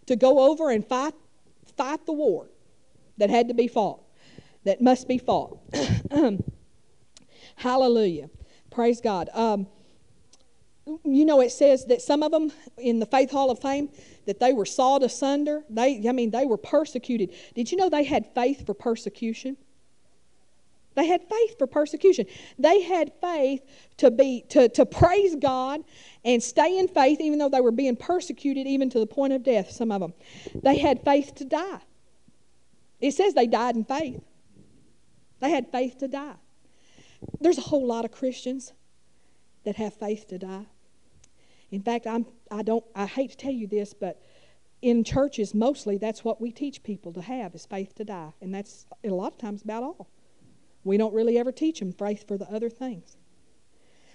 to 0.07 0.17
go 0.17 0.51
over 0.51 0.71
and 0.71 0.87
fight 0.87 1.15
fight 1.77 2.07
the 2.07 2.13
war 2.13 2.49
that 3.19 3.31
had 3.31 3.49
to 3.49 3.55
be 3.55 3.69
fought, 3.69 4.01
that 4.65 4.81
must 4.81 5.09
be 5.09 5.19
fought. 5.19 5.59
Hallelujah. 7.57 8.31
Praise 8.71 9.01
God. 9.01 9.29
Um, 9.33 9.67
you 10.87 11.25
know, 11.25 11.41
it 11.41 11.51
says 11.51 11.85
that 11.87 12.01
some 12.01 12.23
of 12.23 12.31
them 12.31 12.53
in 12.79 13.01
the 13.01 13.07
Faith 13.07 13.31
Hall 13.31 13.51
of 13.51 13.61
Fame 13.61 13.89
that 14.27 14.39
they 14.39 14.53
were 14.53 14.67
sawed 14.67 15.03
asunder. 15.03 15.63
They, 15.69 16.09
I 16.09 16.13
mean, 16.13 16.31
they 16.31 16.47
were 16.47 16.57
persecuted. 16.57 17.35
Did 17.55 17.73
you 17.73 17.77
know 17.77 17.89
they 17.89 18.05
had 18.05 18.27
faith 18.35 18.65
for 18.67 18.75
persecution? 18.75 19.57
They 20.95 21.07
had 21.07 21.23
faith 21.29 21.59
for 21.59 21.67
persecution. 21.67 22.27
They 22.59 22.81
had 22.81 23.13
faith 23.21 23.63
to 23.99 24.11
be 24.11 24.45
to, 24.49 24.69
to 24.71 24.87
praise 24.87 25.37
God 25.37 25.83
and 26.25 26.43
stay 26.43 26.79
in 26.79 26.89
faith, 26.89 27.21
even 27.21 27.39
though 27.39 27.51
they 27.51 27.61
were 27.61 27.73
being 27.73 27.97
persecuted, 27.97 28.67
even 28.67 28.89
to 28.91 28.99
the 28.99 29.07
point 29.07 29.35
of 29.35 29.43
death. 29.43 29.71
Some 29.71 29.93
of 29.93 30.01
them, 30.01 30.15
they 30.55 30.79
had 30.79 31.05
faith 31.05 31.35
to 31.37 31.45
die. 31.45 31.81
It 33.01 33.13
says 33.13 33.35
they 33.35 33.47
died 33.47 33.77
in 33.77 33.85
faith. 33.85 34.23
They 35.41 35.51
had 35.51 35.71
faith 35.71 35.99
to 35.99 36.09
die. 36.09 36.37
There's 37.41 37.59
a 37.59 37.63
whole 37.63 37.87
lot 37.87 38.07
of 38.07 38.13
Christians 38.13 38.73
that 39.65 39.77
have 39.77 39.93
faith 39.93 40.29
to 40.29 40.39
die. 40.39 40.67
In 41.71 41.83
fact, 41.83 42.07
I'm 42.07 42.27
I 42.51 42.63
don't 42.63 42.85
I 42.95 43.07
hate 43.07 43.31
to 43.33 43.37
tell 43.37 43.53
you 43.53 43.67
this, 43.67 43.93
but 43.95 44.21
in 44.83 45.05
churches 45.05 45.55
mostly 45.55 45.99
that's 45.99 46.25
what 46.25 46.41
we 46.41 46.53
teach 46.53 46.83
people 46.83 47.13
to 47.15 47.23
have 47.23 47.55
is 47.55 47.67
faith 47.67 47.95
to 47.97 48.05
die, 48.05 48.33
and 48.41 48.55
that's 48.55 48.87
a 49.05 49.09
lot 49.09 49.33
of 49.33 49.39
times 49.39 49.63
about 49.63 49.83
all. 49.83 50.09
We 50.85 50.97
don't 50.97 51.15
really 51.15 51.39
ever 51.39 51.51
teach 51.51 51.81
them 51.81 51.93
faith 51.93 52.27
for 52.29 52.39
the 52.39 52.49
other 52.51 52.71
things. 52.71 53.17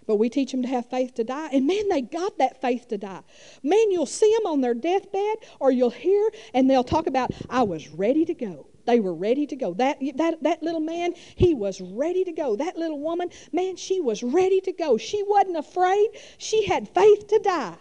But 0.08 0.16
we 0.16 0.30
teach 0.30 0.52
them 0.52 0.62
to 0.64 0.68
have 0.68 0.90
faith 0.90 1.14
to 1.16 1.24
die. 1.24 1.50
And 1.52 1.68
man, 1.68 1.90
they 1.90 2.02
got 2.02 2.38
that 2.38 2.60
faith 2.60 2.88
to 2.88 2.98
die. 2.98 3.22
Man, 3.62 3.92
you'll 3.92 4.06
see 4.06 4.34
them 4.38 4.52
on 4.52 4.62
their 4.62 4.74
deathbed 4.74 5.36
or 5.60 5.72
you'll 5.72 5.92
hear 5.92 6.32
and 6.54 6.70
they'll 6.70 6.84
talk 6.84 7.08
about, 7.08 7.32
I 7.50 7.64
was 7.64 7.90
ready 7.90 8.26
to 8.26 8.34
go. 8.34 8.68
They 8.92 9.00
were 9.00 9.14
ready 9.14 9.48
to 9.48 9.56
go. 9.56 9.74
That, 9.76 10.00
that, 10.18 10.44
that 10.44 10.62
little 10.62 10.82
man, 10.82 11.14
he 11.36 11.54
was 11.54 11.80
ready 11.80 12.26
to 12.26 12.34
go. 12.34 12.58
That 12.58 12.76
little 12.76 13.00
woman, 13.00 13.30
man, 13.54 13.78
she 13.78 14.02
was 14.02 14.22
ready 14.22 14.60
to 14.60 14.74
go. 14.74 14.98
She 14.98 15.24
wasn't 15.24 15.56
afraid. 15.56 16.10
She 16.38 16.66
had 16.66 16.90
faith 16.90 17.26
to 17.28 17.40
die. 17.40 17.78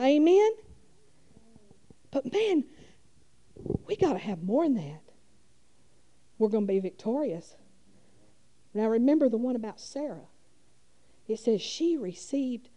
Amen? 0.00 0.50
But 2.12 2.32
man, 2.32 2.64
we 3.88 3.96
got 3.96 4.12
to 4.12 4.20
have 4.20 4.44
more 4.44 4.62
than 4.62 4.76
that. 4.76 5.02
We're 6.38 6.48
going 6.48 6.68
to 6.68 6.72
be 6.72 6.78
victorious. 6.78 7.56
Now 8.72 8.86
remember 8.86 9.28
the 9.28 9.36
one 9.36 9.56
about 9.56 9.80
Sarah. 9.80 10.28
It 11.26 11.40
says 11.40 11.60
she 11.60 11.96
received 11.96 12.68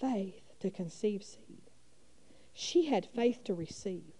faith 0.00 0.42
to 0.58 0.68
conceive 0.68 1.22
seed. 1.22 1.70
She 2.52 2.86
had 2.86 3.06
faith 3.06 3.44
to 3.44 3.54
receive. 3.54 4.11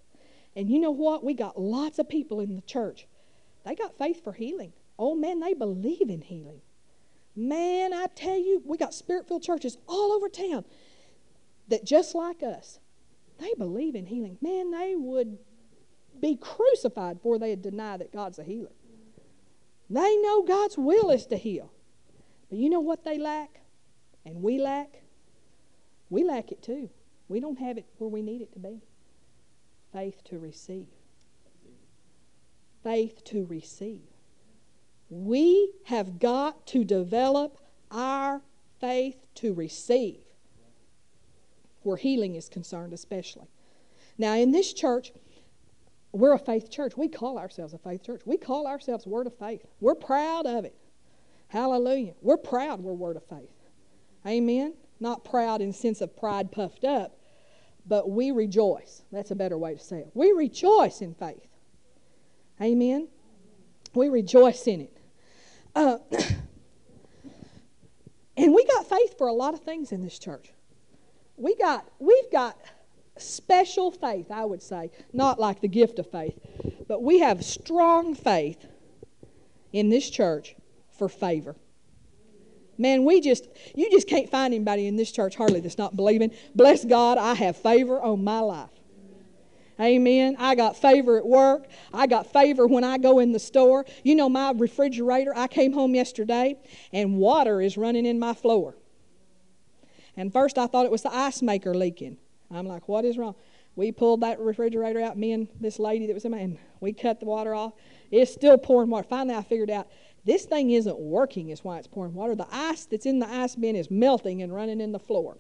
And 0.57 0.71
you 0.71 0.79
know 0.81 0.91
what? 0.91 1.25
We 1.25 1.35
got 1.35 1.61
lots 1.61 1.99
of 1.99 2.09
people 2.09 2.41
in 2.41 2.55
the 2.55 2.63
church. 2.63 3.07
They 3.65 3.75
got 3.75 3.97
faith 3.99 4.23
for 4.23 4.33
healing. 4.33 4.73
Oh 4.99 5.15
man, 5.15 5.41
they 5.41 5.55
believe 5.55 6.11
in 6.11 6.23
healing. 6.23 6.61
Man, 7.35 7.95
I 7.95 8.07
tell 8.15 8.37
you, 8.37 8.63
we 8.65 8.77
got 8.77 8.93
spirit 8.93 9.27
filled 9.27 9.43
churches 9.43 9.79
all 9.87 10.13
over 10.13 10.29
town. 10.29 10.65
that 11.69 11.85
just 11.85 12.15
like 12.15 12.43
us, 12.43 12.79
they 13.39 13.55
believe 13.57 13.95
in 13.95 14.07
healing. 14.07 14.37
Man, 14.43 14.71
they 14.71 14.95
would 14.97 15.39
be 16.21 16.37
crucified 16.37 17.17
before 17.17 17.39
they'd 17.39 17.63
deny 17.63 17.97
that 17.97 18.13
God's 18.13 18.39
a 18.39 18.45
healer. 18.45 18.73
They 19.89 20.17
know 20.19 20.43
God's 20.43 20.77
will 20.77 21.11
is 21.11 21.27
to 21.27 21.37
heal. 21.37 21.73
But 22.51 22.59
you 22.59 22.69
know 22.69 22.81
what 22.81 23.05
they 23.05 23.19
lack? 23.19 23.61
And 24.25 24.43
we 24.43 24.59
lack? 24.59 25.03
We 26.11 26.25
lack 26.25 26.53
it 26.53 26.63
too. 26.63 26.91
We 27.29 27.41
don't 27.41 27.59
have 27.59 27.79
it 27.79 27.87
where 27.99 28.11
we 28.11 28.23
need 28.23 28.43
it 28.43 28.53
to 28.53 28.59
be. 28.59 28.83
Faith 29.93 30.23
to 30.25 30.39
receive. 30.39 30.87
Faith 32.83 33.23
to 33.25 33.45
receive. 33.45 34.09
We 35.11 35.73
have 35.85 36.19
got 36.19 36.67
to 36.69 36.85
develop 36.85 37.59
our 37.91 38.41
faith 38.81 39.17
to 39.37 39.53
receive 39.53 40.21
where 41.83 41.97
healing 41.97 42.35
is 42.35 42.49
concerned, 42.49 42.93
especially. 42.93 43.49
Now, 44.19 44.35
in 44.35 44.53
this 44.53 44.73
church, 44.73 45.13
we're 46.13 46.35
a 46.35 46.39
faith 46.39 46.71
church. 46.71 46.97
We 46.97 47.09
call 47.09 47.39
ourselves 47.39 47.75
a 47.75 47.79
faith 47.79 48.03
church. 48.03 48.23
We 48.25 48.37
call 48.37 48.67
ourselves 48.67 49.07
Word 49.07 49.27
of 49.27 49.37
Faith. 49.37 49.65
We're 49.81 49.95
proud 49.95 50.47
of 50.47 50.65
it. 50.65 50.77
Hallelujah. 51.49 52.15
We're 52.21 52.37
proud 52.37 52.81
we're 52.81 52.93
Word 52.93 53.17
of 53.17 53.25
Faith. 53.25 53.51
Amen. 54.27 54.75
Not 55.01 55.25
proud 55.25 55.61
in 55.61 55.73
sense 55.73 56.01
of 56.01 56.17
pride 56.17 56.53
puffed 56.53 56.85
up, 56.85 57.17
but 57.87 58.11
we 58.11 58.31
rejoice. 58.31 59.03
That's 59.13 59.31
a 59.31 59.35
better 59.35 59.59
way 59.59 59.75
to 59.75 59.81
say 59.81 59.99
it. 59.99 60.11
We 60.15 60.33
rejoice 60.33 61.01
in 61.01 61.15
faith. 61.15 61.47
Amen. 62.61 63.09
We 63.95 64.09
rejoice 64.09 64.67
in 64.67 64.83
it. 64.83 64.99
Uh, 65.75 65.99
and 68.37 68.55
we 68.55 68.65
got 68.67 68.89
faith 68.89 69.19
for 69.19 69.27
a 69.27 69.33
lot 69.33 69.55
of 69.55 69.61
things 69.61 69.93
in 69.93 70.03
this 70.03 70.19
church 70.19 70.53
we 71.37 71.57
got 71.57 71.89
we've 71.99 72.31
got 72.31 72.57
special 73.19 73.91
faith, 73.91 74.31
I 74.31 74.45
would 74.45 74.63
say, 74.63 74.91
not 75.13 75.39
like 75.39 75.61
the 75.61 75.69
gift 75.69 75.99
of 75.99 76.11
faith, 76.11 76.39
but 76.89 77.03
we 77.03 77.19
have 77.19 77.45
strong 77.45 78.15
faith 78.15 78.65
in 79.73 79.91
this 79.91 80.09
church 80.09 80.57
for 80.97 81.09
favor. 81.09 81.57
Man, 82.83 83.05
we 83.05 83.21
just, 83.21 83.47
you 83.77 83.89
just 83.93 84.09
can't 84.09 84.29
find 84.29 84.53
anybody 84.53 84.89
in 84.89 84.97
this 84.97 85.13
church 85.13 85.37
hardly 85.37 85.61
that's 85.61 85.79
not 85.79 85.95
believing. 85.95 86.33
Bless 86.57 86.85
God, 86.85 87.17
I 87.17 87.35
have 87.35 87.57
favor 87.57 88.03
on 88.03 88.25
my 88.25 88.41
life. 88.41 88.71
Amen. 89.81 90.35
I 90.37 90.57
got 90.57 90.77
favor 90.77 91.17
at 91.17 91.25
work. 91.25 91.67
I 91.95 92.09
got 92.09 92.33
favor 92.33 92.67
when 92.67 92.83
I 92.83 92.99
go 92.99 93.21
in 93.21 93.31
the 93.31 93.39
store. 93.39 93.87
You 94.03 94.17
know, 94.17 94.29
my 94.29 94.51
refrigerator, 94.51 95.33
I 95.35 95.47
came 95.47 95.73
home 95.73 95.95
yesterday 95.95 96.57
and 96.93 97.19
water 97.19 97.61
is 97.61 97.77
running 97.77 98.05
in 98.05 98.19
my 98.19 98.35
floor. 98.35 98.75
And 100.17 100.33
first 100.33 100.59
I 100.59 100.67
thought 100.67 100.85
it 100.85 100.93
was 100.93 101.03
the 101.03 101.15
ice 101.15 101.41
maker 101.41 101.75
leaking. 101.75 102.17
I'm 102.51 102.67
like, 102.67 102.89
what 102.89 103.05
is 103.05 103.17
wrong? 103.17 103.37
We 103.77 103.93
pulled 103.93 104.23
that 104.23 104.41
refrigerator 104.41 105.01
out, 105.01 105.17
me 105.17 105.33
and 105.33 105.49
this 105.61 105.79
lady 105.79 106.07
that 106.09 106.15
was 106.15 106.25
in 106.25 106.33
my, 106.33 106.39
and 106.39 106.59
we 106.81 106.93
cut 106.93 107.21
the 107.21 107.27
water 107.27 107.55
off. 107.55 107.73
It's 108.11 108.33
still 108.33 108.59
pouring 108.59 108.91
water. 108.91 109.07
Finally, 109.09 109.37
I 109.37 109.43
figured 109.43 109.71
out 109.71 109.89
this 110.25 110.45
thing 110.45 110.71
isn't 110.71 110.99
working, 110.99 111.51
is 111.51 111.65
why 111.65 111.79
it's 111.79 111.89
pouring 111.89 112.15
water. 112.15 112.35
The 112.35 112.47
ice 112.51 112.85
that's 112.85 113.07
in 113.07 113.19
the 113.19 113.29
ice 113.29 113.57
bin 113.57 113.75
is 113.75 113.91
melting 113.91 114.43
and 114.43 114.55
running 114.55 114.81
in 114.81 114.93
the 114.93 114.99
floor. 114.99 115.37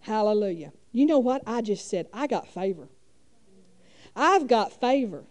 Hallelujah. 0.00 0.72
You 0.92 1.06
know 1.06 1.18
what? 1.18 1.42
I 1.46 1.60
just 1.60 1.88
said, 1.88 2.08
I 2.12 2.26
got 2.26 2.48
favor. 2.48 2.88
I've 4.16 4.48
got 4.48 4.72
favor. 4.80 5.24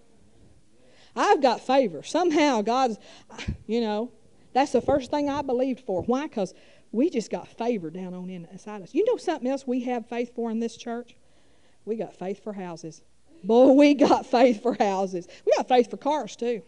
I've 1.16 1.42
got 1.42 1.60
favor. 1.62 2.04
Somehow 2.04 2.62
God's, 2.62 2.98
you 3.68 3.82
know, 3.82 4.12
that's 4.54 4.72
the 4.72 4.82
first 4.82 5.12
thing 5.12 5.30
I 5.30 5.42
believed 5.42 5.82
for. 5.82 6.04
Why? 6.04 6.28
Because 6.28 6.54
we 6.92 7.10
just 7.10 7.30
got 7.30 7.48
favor 7.48 7.90
down 7.90 8.14
on 8.14 8.30
inside 8.30 8.82
us. 8.82 8.94
You 8.94 9.06
know 9.06 9.18
something 9.18 9.50
else 9.50 9.68
we 9.68 9.82
have 9.84 10.08
faith 10.08 10.34
for 10.34 10.50
in 10.50 10.60
this 10.60 10.78
church? 10.78 11.16
We 11.86 11.96
got 11.96 12.16
faith 12.16 12.44
for 12.44 12.54
houses. 12.54 13.02
Boy, 13.44 13.74
we 13.74 13.94
got 13.94 14.26
faith 14.26 14.62
for 14.62 14.76
houses. 14.76 15.28
We 15.46 15.52
got 15.58 15.68
faith 15.68 15.90
for 15.90 15.98
cars 15.98 16.36
too. 16.36 16.62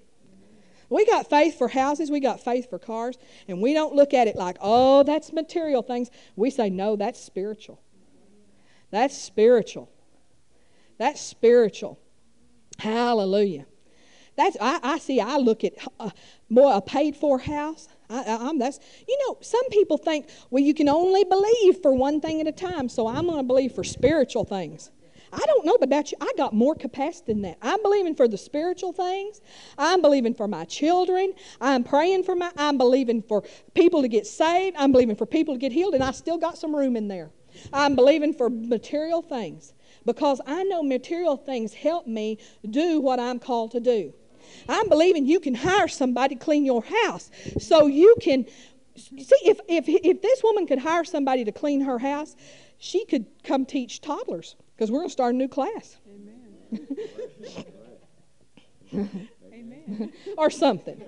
We 0.92 1.06
got 1.06 1.30
faith 1.30 1.58
for 1.58 1.70
houses, 1.70 2.12
we 2.12 2.20
got 2.20 2.42
faith 2.42 2.70
for 2.70 2.78
cars, 2.78 3.18
and 3.48 3.62
we 3.62 3.74
don't 3.74 3.96
look 3.96 4.14
at 4.14 4.28
it 4.28 4.36
like, 4.36 4.58
oh, 4.60 5.04
that's 5.04 5.32
material 5.32 5.82
things. 5.82 6.12
We 6.36 6.50
say, 6.50 6.70
no, 6.70 6.98
that's 6.98 7.18
spiritual. 7.18 7.82
That's 8.92 9.18
spiritual. 9.18 9.90
That's 10.98 11.22
spiritual. 11.22 11.98
Hallelujah. 12.78 13.66
That's 14.36 14.58
I, 14.60 14.80
I 14.84 15.00
see. 15.00 15.22
I 15.22 15.38
look 15.38 15.64
at 15.64 15.74
uh, 15.98 16.10
boy 16.50 16.74
a 16.74 16.82
paid 16.82 17.16
for 17.16 17.40
house. 17.40 17.88
I, 18.10 18.50
am 18.50 18.60
that's 18.60 18.80
you 19.08 19.18
know 19.26 19.38
some 19.40 19.68
people 19.70 19.98
think 19.98 20.28
well 20.50 20.62
you 20.62 20.74
can 20.74 20.90
only 20.90 21.24
believe 21.24 21.78
for 21.82 21.94
one 21.94 22.20
thing 22.20 22.42
at 22.42 22.48
a 22.48 22.52
time 22.52 22.90
so 22.90 23.08
i'm 23.08 23.26
going 23.26 23.38
to 23.38 23.44
believe 23.44 23.72
for 23.72 23.86
spiritual 23.86 24.44
things 24.44 24.92
i 25.32 25.40
don't 25.46 25.66
know 25.66 25.78
about 25.82 26.12
you. 26.12 26.18
I 26.22 26.32
got 26.38 26.54
more 26.54 26.76
capacity 26.76 27.34
than 27.34 27.42
that. 27.44 27.58
I'm 27.62 27.82
believing 27.82 28.16
for 28.16 28.28
the 28.28 28.38
spiritual 28.38 28.94
things. 28.94 29.42
I'm 29.78 30.02
believing 30.02 30.34
for 30.34 30.48
my 30.48 30.66
children. 30.66 31.34
I'm 31.60 31.84
praying 31.84 32.24
for 32.24 32.36
my 32.36 32.52
i'm 32.58 32.78
believing 32.78 33.22
for 33.22 33.44
people 33.74 34.02
to 34.02 34.08
get 34.08 34.26
saved. 34.28 34.76
I'm 34.78 34.92
believing 34.92 35.16
for 35.16 35.26
people 35.26 35.56
to 35.56 35.60
get 35.60 35.72
healed 35.72 35.94
and 35.94 36.04
i 36.04 36.12
still 36.12 36.38
got 36.38 36.58
some 36.58 36.76
room 36.76 36.96
in 36.96 37.08
there. 37.08 37.32
I'm 37.74 37.96
believing 37.96 38.34
for 38.34 38.50
material 38.50 39.22
things 39.22 39.74
because 40.06 40.42
i 40.46 40.64
know 40.64 40.82
material 40.84 41.38
things 41.38 41.74
help 41.74 42.08
me 42.08 42.38
do 42.70 43.00
what 43.00 43.20
i'm 43.20 43.40
called 43.40 43.72
to 43.72 43.80
do. 43.80 44.14
I'm 44.68 44.90
believing 44.90 45.26
you 45.26 45.40
can 45.40 45.56
hire 45.56 45.88
somebody 45.88 46.36
to 46.36 46.44
clean 46.44 46.66
your 46.66 46.84
house 46.84 47.32
so 47.60 47.88
you 47.88 48.16
can 48.22 48.46
see 48.96 49.36
if, 49.46 49.60
if, 49.68 49.86
if 49.88 50.22
this 50.22 50.44
woman 50.44 50.68
could 50.68 50.80
hire 50.80 51.04
somebody 51.04 51.46
to 51.46 51.52
clean 51.52 51.82
her 51.82 52.00
house, 52.00 52.36
she 52.78 53.06
could 53.06 53.26
come 53.44 53.66
teach 53.66 54.02
toddlers 54.02 54.56
because 54.82 54.90
we're 54.90 54.98
going 54.98 55.10
to 55.10 55.14
start 55.14 55.36
a 55.36 55.38
new 55.38 55.48
class. 55.48 55.98
Amen. 56.12 56.88
Amen. 59.54 60.12
or 60.40 60.50
something. 60.50 61.00
In 61.00 61.06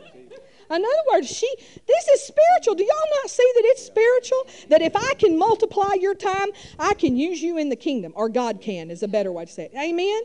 other 0.70 1.04
words, 1.12 1.28
she 1.28 1.52
this 1.88 2.08
is 2.10 2.22
spiritual. 2.22 2.76
Do 2.76 2.84
y'all 2.84 3.10
not 3.24 3.32
see 3.32 3.52
that 3.56 3.64
it's 3.66 3.84
spiritual? 3.84 4.46
That 4.70 4.84
if 4.84 4.96
I 4.96 5.16
can 5.16 5.40
multiply 5.40 5.96
your 6.00 6.14
time, 6.14 6.50
I 6.78 6.94
can 6.94 7.18
use 7.18 7.42
you 7.42 7.58
in 7.58 7.70
the 7.70 7.76
kingdom, 7.76 8.14
or 8.16 8.30
God 8.30 8.62
can 8.62 8.92
is 8.92 9.02
a 9.02 9.08
better 9.08 9.32
way 9.32 9.46
to 9.46 9.52
say 9.52 9.64
it. 9.66 9.72
Amen? 9.74 9.98
Amen. 9.98 10.24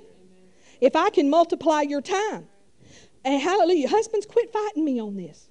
If 0.82 0.94
I 0.94 1.08
can 1.08 1.30
multiply 1.30 1.80
your 1.80 2.02
time. 2.02 2.48
And 3.24 3.40
hallelujah. 3.40 3.88
Husbands, 3.88 4.26
quit 4.26 4.52
fighting 4.52 4.84
me 4.84 5.00
on 5.00 5.16
this. 5.16 5.48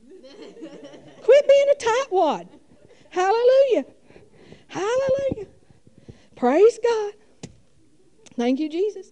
quit 1.24 1.48
being 1.48 1.68
a 1.72 1.76
tightwad. 1.84 2.48
Hallelujah. 3.10 3.86
Hallelujah. 4.68 5.48
Praise 6.36 6.80
God. 6.84 7.14
Thank 8.38 8.60
you, 8.60 8.70
Jesus. 8.70 9.12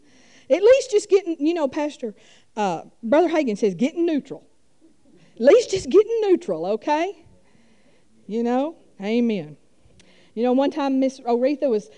At 0.50 0.62
least 0.62 0.92
just 0.92 1.10
getting, 1.10 1.36
you 1.40 1.54
know, 1.54 1.68
Pastor, 1.68 2.14
uh, 2.56 2.84
Brother 3.02 3.30
Hagin 3.30 3.58
says, 3.58 3.74
getting 3.74 4.06
neutral. 4.06 4.48
At 5.36 5.42
least 5.42 5.72
just 5.72 5.90
getting 5.90 6.22
neutral, 6.22 6.66
okay? 6.68 7.26
You 8.28 8.44
know, 8.44 8.78
amen. 9.02 9.58
You 10.34 10.44
know, 10.44 10.54
one 10.54 10.72
time 10.72 11.00
Miss 11.00 11.20
Oretha 11.20 11.70
was 11.70 11.90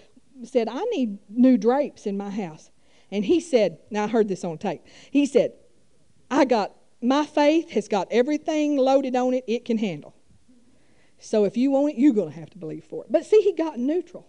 said, 0.43 0.67
I 0.69 0.83
need 0.85 1.19
new 1.29 1.57
drapes 1.57 2.05
in 2.05 2.17
my 2.17 2.29
house. 2.29 2.71
And 3.11 3.25
he 3.25 3.39
said, 3.39 3.79
now 3.89 4.05
I 4.05 4.07
heard 4.07 4.27
this 4.27 4.43
on 4.43 4.57
tape. 4.57 4.81
He 5.11 5.25
said, 5.25 5.53
I 6.29 6.45
got, 6.45 6.73
my 7.01 7.25
faith 7.25 7.71
has 7.71 7.87
got 7.87 8.07
everything 8.11 8.77
loaded 8.77 9.15
on 9.15 9.33
it 9.33 9.43
it 9.47 9.65
can 9.65 9.77
handle. 9.77 10.15
So 11.19 11.45
if 11.45 11.57
you 11.57 11.71
want 11.71 11.93
it, 11.93 11.99
you're 11.99 12.13
going 12.13 12.31
to 12.31 12.39
have 12.39 12.49
to 12.51 12.57
believe 12.57 12.83
for 12.83 13.03
it. 13.03 13.11
But 13.11 13.25
see, 13.25 13.41
he 13.41 13.53
got 13.53 13.79
neutral. 13.79 14.27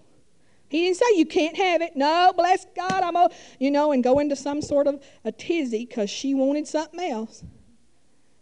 He 0.69 0.85
didn't 0.85 0.97
say 0.99 1.07
you 1.15 1.27
can't 1.27 1.57
have 1.57 1.81
it. 1.81 1.97
No, 1.97 2.33
bless 2.37 2.67
God, 2.77 3.03
I'm 3.03 3.17
a, 3.17 3.31
you 3.59 3.71
know, 3.71 3.93
and 3.93 4.05
go 4.05 4.19
into 4.19 4.37
some 4.37 4.61
sort 4.61 4.87
of 4.87 5.03
a 5.25 5.33
tizzy 5.33 5.87
because 5.87 6.11
she 6.11 6.35
wanted 6.35 6.69
something 6.69 7.01
else. 7.01 7.43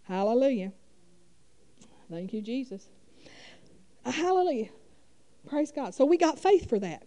Hallelujah. 0.03 0.73
Thank 2.11 2.33
you, 2.33 2.41
Jesus. 2.41 2.89
Hallelujah. 4.05 4.69
Praise 5.49 5.73
God. 5.73 5.95
So 5.95 6.05
we 6.05 6.17
got 6.17 6.39
faith 6.39 6.69
for 6.69 6.79
that. 6.79 7.05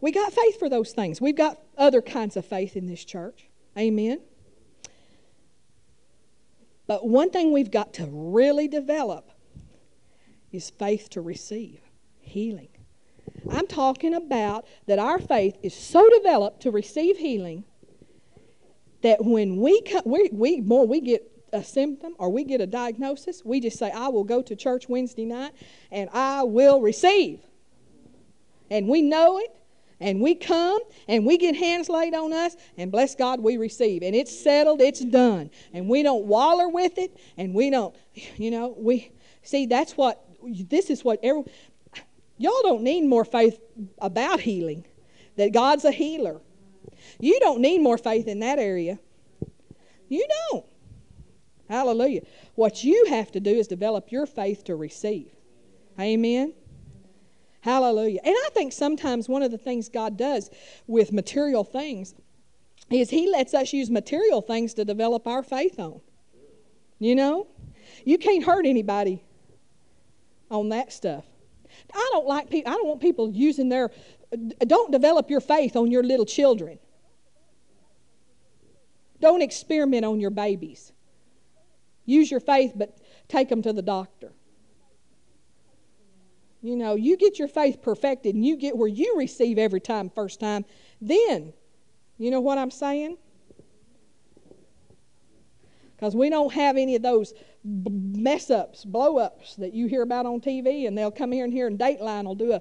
We 0.00 0.12
got 0.12 0.32
faith 0.32 0.58
for 0.58 0.68
those 0.68 0.92
things. 0.92 1.20
We've 1.20 1.36
got 1.36 1.60
other 1.78 2.02
kinds 2.02 2.36
of 2.36 2.44
faith 2.44 2.76
in 2.76 2.86
this 2.86 3.04
church. 3.04 3.48
Amen. 3.78 4.20
But 6.86 7.08
one 7.08 7.30
thing 7.30 7.52
we've 7.52 7.70
got 7.70 7.94
to 7.94 8.06
really 8.10 8.68
develop 8.68 9.30
is 10.52 10.70
faith 10.70 11.08
to 11.10 11.20
receive 11.20 11.80
healing. 12.20 12.68
I'm 13.50 13.66
talking 13.66 14.14
about 14.14 14.66
that 14.86 14.98
our 14.98 15.18
faith 15.18 15.56
is 15.62 15.74
so 15.74 16.08
developed 16.10 16.62
to 16.62 16.70
receive 16.70 17.18
healing 17.18 17.64
that 19.02 19.24
when 19.24 19.56
we 19.56 19.82
come, 19.82 20.02
we, 20.06 20.30
we 20.32 20.60
more 20.60 20.86
we 20.86 21.00
get 21.00 21.30
a 21.52 21.62
symptom 21.62 22.14
or 22.18 22.30
we 22.30 22.44
get 22.44 22.60
a 22.60 22.66
diagnosis, 22.66 23.42
we 23.44 23.60
just 23.60 23.78
say, 23.78 23.90
I 23.90 24.08
will 24.08 24.24
go 24.24 24.42
to 24.42 24.56
church 24.56 24.88
Wednesday 24.88 25.24
night 25.24 25.52
and 25.90 26.10
I 26.12 26.42
will 26.42 26.80
receive. 26.80 27.40
And 28.70 28.88
we 28.88 29.02
know 29.02 29.38
it, 29.38 29.54
and 30.00 30.20
we 30.20 30.34
come 30.34 30.80
and 31.06 31.24
we 31.24 31.38
get 31.38 31.54
hands 31.54 31.88
laid 31.88 32.14
on 32.14 32.32
us, 32.32 32.56
and 32.76 32.90
bless 32.90 33.14
God, 33.14 33.40
we 33.40 33.56
receive. 33.56 34.02
And 34.02 34.14
it's 34.14 34.36
settled, 34.36 34.80
it's 34.80 35.04
done. 35.04 35.50
And 35.72 35.88
we 35.88 36.02
don't 36.02 36.24
waller 36.24 36.68
with 36.68 36.98
it, 36.98 37.16
and 37.36 37.54
we 37.54 37.70
don't, 37.70 37.94
you 38.36 38.50
know, 38.50 38.74
we 38.76 39.12
see 39.42 39.66
that's 39.66 39.96
what 39.96 40.24
this 40.42 40.90
is 40.90 41.04
what 41.04 41.20
every, 41.22 41.44
y'all 42.38 42.62
don't 42.62 42.82
need 42.82 43.04
more 43.04 43.24
faith 43.24 43.60
about 43.98 44.40
healing. 44.40 44.84
that 45.36 45.52
God's 45.52 45.84
a 45.84 45.90
healer. 45.90 46.40
You 47.20 47.38
don't 47.40 47.60
need 47.60 47.80
more 47.80 47.98
faith 47.98 48.28
in 48.28 48.40
that 48.40 48.58
area. 48.58 48.98
You 50.08 50.26
don't. 50.50 50.64
Hallelujah. 51.68 52.22
What 52.54 52.84
you 52.84 53.06
have 53.08 53.32
to 53.32 53.40
do 53.40 53.50
is 53.50 53.66
develop 53.66 54.12
your 54.12 54.26
faith 54.26 54.64
to 54.64 54.76
receive. 54.76 55.30
Amen. 55.98 56.54
Hallelujah. 57.62 58.20
And 58.22 58.34
I 58.36 58.48
think 58.52 58.72
sometimes 58.72 59.28
one 59.28 59.42
of 59.42 59.50
the 59.50 59.58
things 59.58 59.88
God 59.88 60.16
does 60.16 60.50
with 60.86 61.12
material 61.12 61.64
things 61.64 62.14
is 62.90 63.10
He 63.10 63.30
lets 63.30 63.54
us 63.54 63.72
use 63.72 63.90
material 63.90 64.42
things 64.42 64.74
to 64.74 64.84
develop 64.84 65.26
our 65.26 65.42
faith 65.42 65.78
on. 65.78 66.00
You 66.98 67.14
know? 67.14 67.46
You 68.04 68.18
can't 68.18 68.44
hurt 68.44 68.66
anybody 68.66 69.24
on 70.50 70.68
that 70.68 70.92
stuff. 70.92 71.24
I 71.92 72.08
don't 72.12 72.26
like 72.26 72.50
people, 72.50 72.72
I 72.72 72.76
don't 72.76 72.86
want 72.86 73.00
people 73.00 73.30
using 73.30 73.68
their, 73.68 73.90
don't 74.60 74.90
develop 74.90 75.30
your 75.30 75.40
faith 75.40 75.76
on 75.76 75.90
your 75.90 76.02
little 76.02 76.26
children. 76.26 76.78
Don't 79.20 79.42
experiment 79.42 80.04
on 80.04 80.20
your 80.20 80.30
babies. 80.30 80.92
Use 82.04 82.30
your 82.30 82.40
faith, 82.40 82.72
but 82.74 82.98
take 83.28 83.48
them 83.48 83.62
to 83.62 83.72
the 83.72 83.82
doctor. 83.82 84.32
You 86.62 86.76
know, 86.76 86.94
you 86.94 87.16
get 87.16 87.38
your 87.38 87.48
faith 87.48 87.82
perfected 87.82 88.34
and 88.34 88.44
you 88.44 88.56
get 88.56 88.76
where 88.76 88.88
you 88.88 89.16
receive 89.18 89.58
every 89.58 89.80
time, 89.80 90.10
first 90.10 90.40
time, 90.40 90.64
then, 91.00 91.52
you 92.18 92.30
know 92.30 92.40
what 92.40 92.58
I'm 92.58 92.70
saying? 92.70 93.18
Because 95.96 96.16
we 96.16 96.28
don't 96.28 96.52
have 96.52 96.76
any 96.76 96.96
of 96.96 97.02
those 97.02 97.32
mess 97.64 98.50
ups, 98.50 98.84
blow 98.84 99.18
ups 99.18 99.56
that 99.56 99.72
you 99.72 99.86
hear 99.86 100.02
about 100.02 100.26
on 100.26 100.40
TV, 100.40 100.86
and 100.86 100.98
they'll 100.98 101.10
come 101.10 101.32
here 101.32 101.44
and 101.44 101.52
here, 101.52 101.66
and 101.66 101.78
Dateline 101.78 102.24
will 102.24 102.34
do 102.34 102.52
a, 102.52 102.60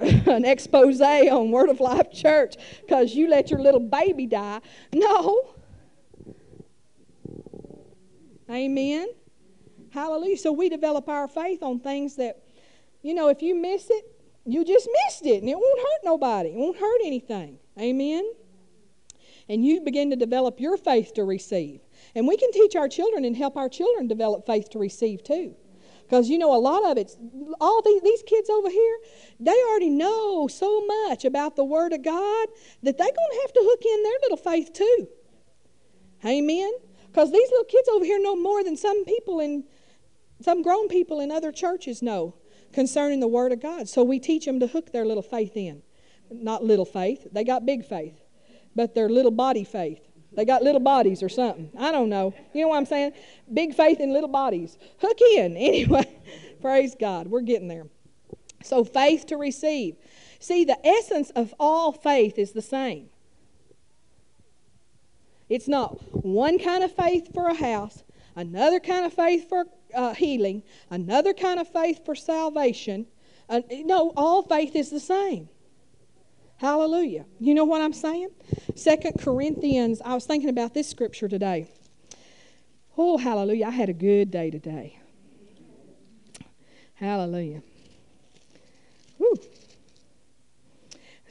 an 0.30 0.44
expose 0.44 1.00
on 1.00 1.50
Word 1.50 1.68
of 1.68 1.80
Life 1.80 2.10
Church 2.12 2.56
because 2.80 3.14
you 3.14 3.28
let 3.28 3.50
your 3.50 3.60
little 3.60 3.80
baby 3.80 4.26
die. 4.26 4.60
No. 4.92 5.54
Amen. 8.48 9.08
Hallelujah. 9.90 10.38
So 10.38 10.52
we 10.52 10.68
develop 10.68 11.08
our 11.08 11.28
faith 11.28 11.62
on 11.62 11.80
things 11.80 12.16
that, 12.16 12.42
you 13.02 13.14
know, 13.14 13.28
if 13.28 13.42
you 13.42 13.54
miss 13.54 13.90
it, 13.90 14.04
you 14.46 14.64
just 14.64 14.88
missed 15.04 15.26
it, 15.26 15.42
and 15.42 15.48
it 15.48 15.56
won't 15.56 15.78
hurt 15.78 16.04
nobody. 16.04 16.50
It 16.50 16.56
won't 16.56 16.78
hurt 16.78 17.00
anything. 17.04 17.58
Amen. 17.78 18.32
And 19.48 19.64
you 19.64 19.80
begin 19.80 20.10
to 20.10 20.16
develop 20.16 20.60
your 20.60 20.76
faith 20.76 21.14
to 21.14 21.24
receive. 21.24 21.80
And 22.14 22.26
we 22.26 22.36
can 22.36 22.50
teach 22.52 22.76
our 22.76 22.88
children 22.88 23.24
and 23.24 23.36
help 23.36 23.56
our 23.56 23.68
children 23.68 24.08
develop 24.08 24.46
faith 24.46 24.70
to 24.70 24.78
receive 24.78 25.22
too. 25.22 25.54
Because 26.02 26.28
you 26.28 26.38
know, 26.38 26.54
a 26.54 26.58
lot 26.58 26.90
of 26.90 26.98
it's 26.98 27.16
all 27.60 27.82
these, 27.82 28.02
these 28.02 28.22
kids 28.24 28.50
over 28.50 28.68
here, 28.68 28.98
they 29.38 29.54
already 29.70 29.90
know 29.90 30.48
so 30.48 30.84
much 30.84 31.24
about 31.24 31.54
the 31.54 31.64
Word 31.64 31.92
of 31.92 32.02
God 32.02 32.48
that 32.82 32.98
they're 32.98 33.06
going 33.06 33.30
to 33.30 33.40
have 33.42 33.52
to 33.52 33.60
hook 33.62 33.82
in 33.84 34.02
their 34.02 34.18
little 34.22 34.36
faith 34.36 34.72
too. 34.72 35.08
Amen. 36.24 36.72
Because 37.06 37.30
these 37.30 37.48
little 37.50 37.64
kids 37.64 37.88
over 37.88 38.04
here 38.04 38.20
know 38.20 38.34
more 38.34 38.64
than 38.64 38.76
some 38.76 39.04
people 39.04 39.38
in, 39.38 39.64
some 40.40 40.62
grown 40.62 40.88
people 40.88 41.20
in 41.20 41.30
other 41.30 41.52
churches 41.52 42.02
know 42.02 42.34
concerning 42.72 43.20
the 43.20 43.28
Word 43.28 43.52
of 43.52 43.62
God. 43.62 43.88
So 43.88 44.02
we 44.02 44.18
teach 44.18 44.46
them 44.46 44.58
to 44.60 44.66
hook 44.66 44.92
their 44.92 45.04
little 45.04 45.22
faith 45.22 45.56
in. 45.56 45.82
Not 46.32 46.64
little 46.64 46.84
faith, 46.84 47.26
they 47.32 47.44
got 47.44 47.66
big 47.66 47.84
faith, 47.84 48.20
but 48.74 48.94
their 48.94 49.08
little 49.08 49.32
body 49.32 49.64
faith. 49.64 50.09
They 50.32 50.44
got 50.44 50.62
little 50.62 50.80
bodies 50.80 51.22
or 51.22 51.28
something. 51.28 51.70
I 51.78 51.90
don't 51.90 52.08
know. 52.08 52.34
You 52.52 52.62
know 52.62 52.68
what 52.68 52.76
I'm 52.76 52.86
saying? 52.86 53.12
Big 53.52 53.74
faith 53.74 54.00
in 54.00 54.12
little 54.12 54.28
bodies. 54.28 54.78
Hook 55.00 55.20
in. 55.20 55.56
Anyway, 55.70 56.06
praise 56.60 56.94
God. 56.98 57.28
We're 57.28 57.40
getting 57.40 57.68
there. 57.68 57.86
So, 58.62 58.84
faith 58.84 59.26
to 59.26 59.36
receive. 59.36 59.96
See, 60.38 60.64
the 60.64 60.78
essence 60.86 61.30
of 61.30 61.54
all 61.58 61.92
faith 61.92 62.38
is 62.38 62.52
the 62.52 62.62
same. 62.62 63.08
It's 65.48 65.66
not 65.66 66.00
one 66.24 66.58
kind 66.58 66.84
of 66.84 66.94
faith 66.94 67.32
for 67.34 67.48
a 67.48 67.54
house, 67.54 68.04
another 68.36 68.78
kind 68.78 69.04
of 69.04 69.12
faith 69.12 69.48
for 69.48 69.66
uh, 69.94 70.14
healing, 70.14 70.62
another 70.90 71.32
kind 71.32 71.58
of 71.58 71.68
faith 71.68 72.04
for 72.04 72.14
salvation. 72.14 73.06
Uh, 73.48 73.62
no, 73.70 74.12
all 74.16 74.42
faith 74.42 74.76
is 74.76 74.90
the 74.90 75.00
same. 75.00 75.48
Hallelujah. 76.60 77.24
You 77.38 77.54
know 77.54 77.64
what 77.64 77.80
I'm 77.80 77.94
saying? 77.94 78.28
Second 78.74 79.18
Corinthians, 79.18 80.02
I 80.04 80.12
was 80.12 80.26
thinking 80.26 80.50
about 80.50 80.74
this 80.74 80.86
scripture 80.86 81.26
today. 81.26 81.66
Oh, 82.98 83.16
hallelujah. 83.16 83.68
I 83.68 83.70
had 83.70 83.88
a 83.88 83.94
good 83.94 84.30
day 84.30 84.50
today. 84.50 84.98
Hallelujah. 86.96 87.62
Woo. 89.18 89.36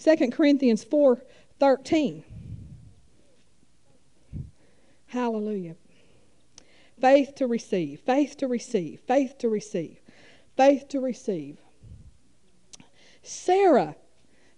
2 0.03 0.31
Corinthians 0.31 0.83
4 0.83 1.21
13. 1.59 2.23
Hallelujah. 5.05 5.75
Faith 6.99 7.35
to 7.35 7.45
receive, 7.45 7.99
faith 7.99 8.35
to 8.37 8.47
receive, 8.47 8.99
faith 9.01 9.37
to 9.37 9.47
receive, 9.47 9.99
faith 10.57 10.87
to 10.87 10.99
receive. 10.99 11.59
Sarah 13.21 13.95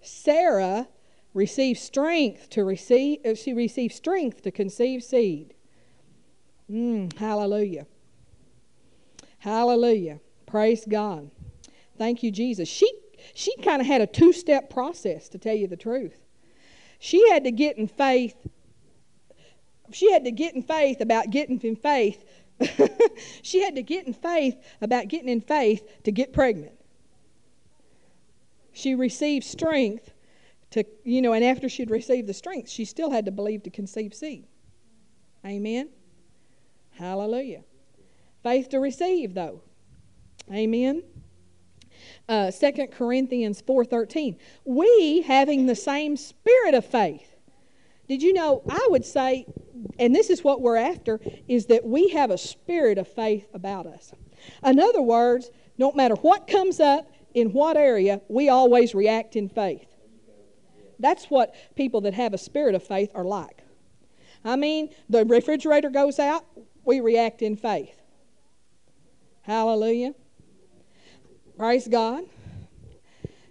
Sarah 0.02 0.88
received 1.34 1.80
strength 1.80 2.50
to 2.52 2.64
receive, 2.64 3.20
uh, 3.26 3.36
she 3.36 3.54
received 3.54 3.94
strength 3.94 4.42
to 4.42 4.52
conceive 4.52 5.04
seed. 5.04 5.54
Mm, 6.70 7.16
hallelujah. 7.18 7.86
Hallelujah. 9.40 10.20
Praise 10.46 10.86
God. 10.88 11.32
Thank 11.98 12.24
you, 12.24 12.32
Jesus. 12.32 12.68
She 12.68 12.92
she 13.36 13.56
kind 13.58 13.82
of 13.82 13.88
had 13.88 14.02
a 14.02 14.08
two-step 14.08 14.72
process 14.72 15.30
to 15.30 15.38
tell 15.38 15.54
you 15.54 15.68
the 15.68 15.78
truth. 15.78 16.26
She 16.98 17.30
had 17.30 17.44
to 17.44 17.52
get 17.52 17.78
in 17.78 17.88
faith. 17.88 18.36
She 19.92 20.12
had 20.12 20.24
to 20.24 20.32
get 20.32 20.56
in 20.56 20.64
faith 20.64 21.02
about 21.02 21.30
getting 21.30 21.60
in 21.62 21.76
faith. 21.76 22.26
she 23.44 23.62
had 23.62 23.76
to 23.76 23.84
get 23.84 24.08
in 24.08 24.14
faith 24.14 24.56
about 24.82 25.08
getting 25.08 25.30
in 25.30 25.42
faith 25.42 26.04
to 26.04 26.12
get 26.12 26.34
pregnant 26.34 26.81
she 28.74 28.96
received 28.96 29.46
strength 29.46 30.14
to, 30.72 30.86
you 31.04 31.22
know, 31.22 31.34
and 31.34 31.44
after 31.44 31.68
she'd 31.68 31.92
received 31.92 32.28
the 32.28 32.34
strength, 32.34 32.70
she 32.70 32.86
still 32.86 33.12
had 33.12 33.26
to 33.26 33.32
believe 33.32 33.64
to 33.64 33.70
conceive 33.70 34.14
seed. 34.14 34.46
Amen. 35.46 35.90
Hallelujah. 36.92 37.64
Faith 38.44 38.70
to 38.70 38.80
receive, 38.80 39.34
though. 39.34 39.62
Amen. 40.52 41.04
Uh, 42.28 42.52
2 42.52 42.88
Corinthians 42.92 43.62
4.13. 43.62 44.38
We, 44.66 45.22
having 45.22 45.66
the 45.66 45.76
same 45.76 46.16
spirit 46.18 46.74
of 46.74 46.86
faith. 46.86 47.36
Did 48.08 48.22
you 48.22 48.34
know, 48.34 48.62
I 48.70 48.88
would 48.90 49.06
say, 49.06 49.46
and 50.00 50.14
this 50.14 50.30
is 50.30 50.44
what 50.44 50.62
we're 50.62 50.78
after, 50.78 51.20
is 51.48 51.68
that 51.68 51.86
we 51.86 52.10
have 52.10 52.32
a 52.32 52.38
spirit 52.38 52.98
of 52.98 53.08
faith 53.08 53.48
about 53.54 53.86
us. 53.86 54.14
In 54.64 54.80
other 54.80 55.02
words, 55.02 55.50
no 55.78 55.92
matter 55.92 56.16
what 56.16 56.48
comes 56.48 56.80
up, 56.80 57.10
in 57.34 57.54
what 57.54 57.78
area 57.78 58.22
we 58.28 58.50
always 58.50 58.94
react 58.94 59.36
in 59.36 59.50
faith. 59.50 59.88
That's 61.00 61.26
what 61.26 61.56
people 61.76 62.02
that 62.02 62.14
have 62.14 62.34
a 62.34 62.38
spirit 62.38 62.76
of 62.76 62.84
faith 62.84 63.12
are 63.16 63.24
like. 63.24 63.64
I 64.44 64.56
mean, 64.56 64.90
the 65.10 65.26
refrigerator 65.26 65.90
goes 65.90 66.20
out, 66.20 66.46
we 66.86 67.00
react 67.00 67.42
in 67.42 67.56
faith. 67.56 68.00
Hallelujah. 69.42 70.14
Praise 71.58 71.88
God. 71.88 72.24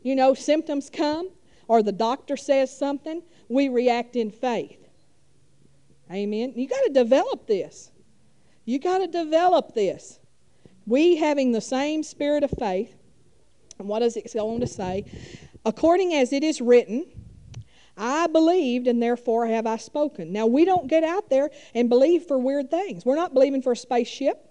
You 0.03 0.16
know, 0.16 0.35
symptoms 0.35 0.90
come, 0.90 1.31
or 1.69 1.83
the 1.83 1.93
doctor 1.93 2.37
says 2.37 2.77
something, 2.77 3.23
we 3.49 3.69
react 3.69 4.16
in 4.16 4.31
faith. 4.31 4.79
Amen. 6.11 6.53
You 6.57 6.66
got 6.66 6.83
to 6.87 6.93
develop 6.93 7.47
this. 7.47 7.90
You 8.64 8.79
got 8.79 8.99
to 8.99 9.07
develop 9.07 9.75
this. 9.75 10.19
We 10.87 11.16
having 11.16 11.53
the 11.53 11.61
same 11.61 12.03
spirit 12.03 12.43
of 12.43 12.51
faith 12.59 12.95
and 13.81 13.88
what 13.88 14.01
does 14.01 14.16
it 14.16 14.31
go 14.33 14.55
on 14.55 14.61
to 14.61 14.66
say? 14.66 15.05
According 15.64 16.14
as 16.14 16.33
it 16.33 16.45
is 16.45 16.61
written, 16.61 17.07
I 17.97 18.29
believed 18.29 18.87
and 18.87 19.03
therefore 19.03 19.47
have 19.47 19.66
I 19.66 19.77
spoken. 19.77 20.33
Now, 20.33 20.47
we 20.47 20.64
don't 20.64 20.87
get 20.87 21.03
out 21.03 21.29
there 21.29 21.51
and 21.75 21.88
believe 21.88 22.25
for 22.25 22.38
weird 22.38 22.71
things. 22.71 23.05
We're 23.05 23.16
not 23.16 23.35
believing 23.35 23.62
for 23.62 23.73
a 23.73 23.77
spaceship. 23.77 24.47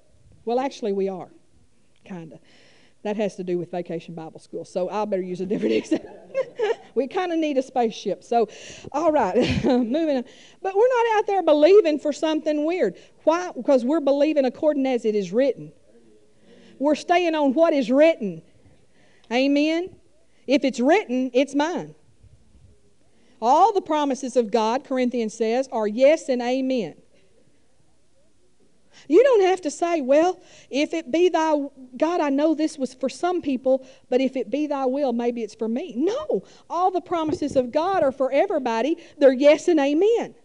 Well, 0.45 0.59
actually, 0.59 0.93
we 0.93 1.09
are. 1.09 1.29
Kind 2.05 2.33
of. 2.33 2.39
That 3.03 3.15
has 3.15 3.37
to 3.37 3.43
do 3.43 3.57
with 3.57 3.71
vacation 3.71 4.13
Bible 4.13 4.39
school. 4.39 4.65
So 4.65 4.89
I 4.89 5.05
better 5.05 5.21
use 5.21 5.41
a 5.41 5.45
different 5.45 5.73
example. 5.75 6.15
we 6.95 7.07
kind 7.07 7.31
of 7.31 7.39
need 7.39 7.57
a 7.57 7.63
spaceship. 7.63 8.23
So, 8.23 8.49
all 8.91 9.11
right, 9.11 9.35
moving 9.63 10.17
on. 10.17 10.25
But 10.61 10.75
we're 10.75 10.87
not 10.87 11.17
out 11.17 11.27
there 11.27 11.43
believing 11.43 11.97
for 11.97 12.11
something 12.11 12.65
weird. 12.65 12.97
Why? 13.23 13.51
Because 13.55 13.85
we're 13.85 14.01
believing 14.01 14.45
according 14.45 14.85
as 14.85 15.05
it 15.05 15.15
is 15.15 15.31
written. 15.31 15.71
We're 16.77 16.95
staying 16.95 17.35
on 17.35 17.53
what 17.53 17.73
is 17.73 17.91
written. 17.91 18.41
Amen? 19.31 19.95
If 20.47 20.63
it's 20.63 20.79
written, 20.79 21.31
it's 21.33 21.53
mine. 21.53 21.95
All 23.41 23.71
the 23.73 23.81
promises 23.81 24.35
of 24.35 24.51
God, 24.51 24.83
Corinthians 24.83 25.33
says, 25.33 25.69
are 25.71 25.87
yes 25.87 26.27
and 26.29 26.41
amen. 26.41 26.95
You 29.07 29.23
don't 29.23 29.43
have 29.43 29.61
to 29.61 29.71
say, 29.71 30.01
well, 30.01 30.39
if 30.69 30.93
it 30.93 31.11
be 31.11 31.29
thy 31.29 31.55
God, 31.95 32.19
I 32.19 32.29
know 32.29 32.53
this 32.53 32.77
was 32.77 32.93
for 32.93 33.07
some 33.07 33.41
people, 33.41 33.87
but 34.09 34.19
if 34.19 34.35
it 34.35 34.49
be 34.49 34.67
thy 34.67 34.85
will, 34.85 35.13
maybe 35.13 35.41
it's 35.41 35.55
for 35.55 35.67
me. 35.67 35.93
No, 35.95 36.43
all 36.69 36.91
the 36.91 37.01
promises 37.01 37.55
of 37.55 37.71
God 37.71 38.03
are 38.03 38.11
for 38.11 38.31
everybody. 38.31 38.97
They're 39.17 39.31
yes 39.31 39.67
and 39.67 39.79
amen. 39.79 40.35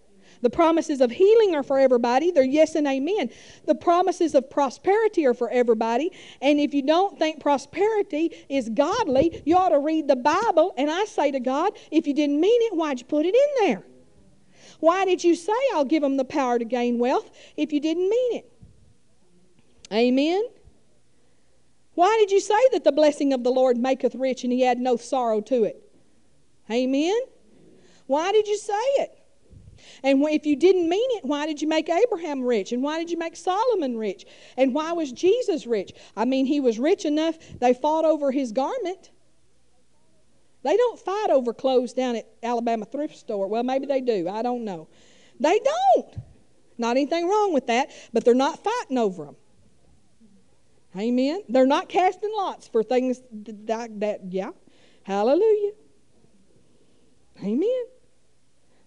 The 0.45 0.51
promises 0.51 1.01
of 1.01 1.11
healing 1.11 1.55
are 1.55 1.63
for 1.63 1.79
everybody. 1.79 2.31
They're 2.31 2.45
yes 2.45 2.75
and 2.75 2.87
amen. 2.87 3.31
The 3.65 3.75
promises 3.75 4.35
of 4.35 4.51
prosperity 4.51 5.25
are 5.25 5.33
for 5.33 5.49
everybody. 5.49 6.13
And 6.43 6.61
if 6.61 6.75
you 6.75 6.83
don't 6.83 7.19
think 7.19 7.41
prosperity 7.41 8.31
is 8.51 8.69
godly, 8.69 9.41
you 9.47 9.57
ought 9.57 9.71
to 9.71 9.79
read 9.79 10.07
the 10.07 10.17
Bible. 10.17 10.75
And 10.77 10.91
I 10.91 11.07
say 11.07 11.31
to 11.31 11.41
God, 11.41 11.73
if 11.91 12.07
you 12.07 12.13
didn't 12.13 12.39
mean 12.39 12.61
it, 12.65 12.77
why'd 12.77 13.01
you 13.01 13.07
put 13.07 13.25
it 13.25 13.35
in 13.35 13.67
there? 13.67 13.85
Why 14.81 15.07
did 15.07 15.25
you 15.25 15.35
say 15.35 15.55
I'll 15.73 15.87
give 15.87 16.03
them 16.03 16.19
the 16.19 16.27
power 16.27 16.59
to 16.59 16.65
gain 16.67 16.99
wealth 16.99 17.31
if 17.57 17.73
you 17.73 17.81
didn't 17.81 18.11
mean 18.11 18.35
it? 18.35 18.53
Amen. 19.91 20.43
Why 21.95 22.19
did 22.21 22.31
you 22.31 22.41
say 22.41 22.69
that 22.73 22.85
the 22.85 22.93
blessing 22.93 23.33
of 23.33 23.45
the 23.45 23.51
Lord 23.51 23.79
maketh 23.79 24.15
rich 24.15 24.45
and 24.45 24.53
he 24.53 24.61
had 24.61 24.79
no 24.79 24.99
sorrow 24.99 25.41
to 25.41 25.65
it? 25.65 25.91
Amen. 26.71 27.19
Why 28.07 28.31
did 28.31 28.47
you 28.47 28.59
say 28.59 28.75
it? 28.75 29.24
And 30.03 30.23
if 30.29 30.47
you 30.47 30.57
didn't 30.57 30.89
mean 30.89 31.09
it, 31.13 31.25
why 31.25 31.47
did 31.47 31.63
you 31.63 31.69
make 31.69 31.89
Abraham 31.89 32.43
rich? 32.43 32.73
And 32.73 32.83
why 32.83 32.99
did 32.99 33.11
you 33.11 33.19
make 33.19 33.37
Solomon 33.37 33.97
rich? 33.97 34.27
And 34.57 34.75
why 34.75 34.93
was 34.93 35.13
Jesus 35.13 35.67
rich? 35.67 35.93
I 36.17 36.25
mean, 36.25 36.47
he 36.47 36.61
was 36.61 36.79
rich 36.79 37.05
enough, 37.05 37.37
they 37.61 37.75
fought 37.75 38.05
over 38.05 38.31
his 38.33 38.53
garment. 38.53 39.11
They 40.63 40.77
don't 40.77 40.99
fight 40.99 41.29
over 41.31 41.53
clothes 41.53 41.93
down 41.93 42.17
at 42.17 42.27
Alabama 42.43 42.87
thrift 42.87 43.17
store. 43.17 43.47
Well, 43.47 43.63
maybe 43.63 43.85
they 43.85 44.01
do. 44.01 44.29
I 44.29 44.43
don't 44.43 44.65
know. 44.65 44.89
They 45.39 45.61
don't. 45.61 46.17
Not 46.79 46.97
anything 46.97 47.29
wrong 47.29 47.53
with 47.53 47.67
that, 47.67 47.91
but 48.13 48.25
they're 48.25 48.35
not 48.35 48.65
fighting 48.65 48.97
over 48.97 49.27
them. 49.27 49.37
Amen. 50.97 51.43
They're 51.49 51.67
not 51.67 51.89
casting 51.89 52.33
lots 52.35 52.69
for 52.69 52.83
things 52.83 53.21
that, 53.33 54.01
that 54.01 54.21
yeah. 54.31 54.51
Hallelujah. 55.03 55.73
Amen. 57.43 57.85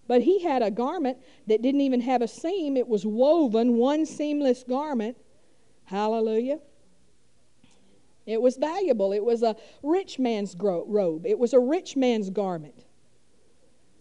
But 0.08 0.22
he 0.22 0.42
had 0.42 0.62
a 0.62 0.70
garment 0.70 1.18
that 1.46 1.62
didn't 1.62 1.82
even 1.82 2.00
have 2.00 2.22
a 2.22 2.28
seam, 2.28 2.76
it 2.76 2.88
was 2.88 3.06
woven, 3.06 3.76
one 3.76 4.04
seamless 4.06 4.64
garment. 4.64 5.16
Hallelujah. 5.84 6.58
It 8.26 8.42
was 8.42 8.56
valuable. 8.56 9.12
It 9.12 9.24
was 9.24 9.42
a 9.42 9.56
rich 9.82 10.18
man's 10.18 10.56
robe, 10.58 11.24
it 11.24 11.38
was 11.38 11.52
a 11.52 11.60
rich 11.60 11.94
man's 11.94 12.30
garment. 12.30 12.84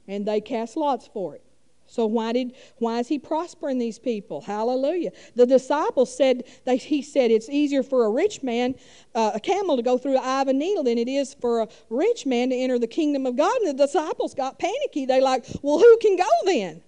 And 0.08 0.26
they 0.26 0.42
cast 0.42 0.78
lots 0.78 1.08
for 1.08 1.36
it. 1.36 1.44
So 1.88 2.06
why 2.06 2.34
did 2.34 2.54
why 2.78 3.00
is 3.00 3.08
he 3.08 3.18
prospering 3.18 3.80
these 3.80 3.98
people? 3.98 4.42
Hallelujah. 4.42 5.12
The 5.36 5.46
disciples 5.46 6.16
said 6.16 6.44
they, 6.66 6.78
he 6.78 7.02
said 7.02 7.32
it's 7.32 7.50
easier 7.50 7.82
for 7.82 8.06
a 8.06 8.10
rich 8.10 8.44
man, 8.44 8.76
uh, 9.16 9.32
a 9.34 9.40
camel 9.40 9.78
to 9.78 9.84
go 9.84 9.98
through 9.98 10.14
the 10.14 10.24
eye 10.24 10.42
of 10.42 10.48
a 10.48 10.54
needle 10.54 10.84
than 10.84 10.98
it 10.98 11.08
is 11.08 11.34
for 11.34 11.62
a 11.62 11.68
rich 11.90 12.26
man 12.26 12.50
to 12.50 12.56
enter 12.56 12.78
the 12.78 12.88
kingdom 12.88 13.26
of 13.26 13.36
God. 13.36 13.56
And 13.62 13.80
the 13.80 13.86
disciples 13.86 14.34
got 14.34 14.60
panicky. 14.60 15.06
They 15.06 15.22
like, 15.22 15.46
well, 15.62 15.80
who 15.80 15.98
can 16.02 16.18
go 16.18 16.30
then? 16.46 16.82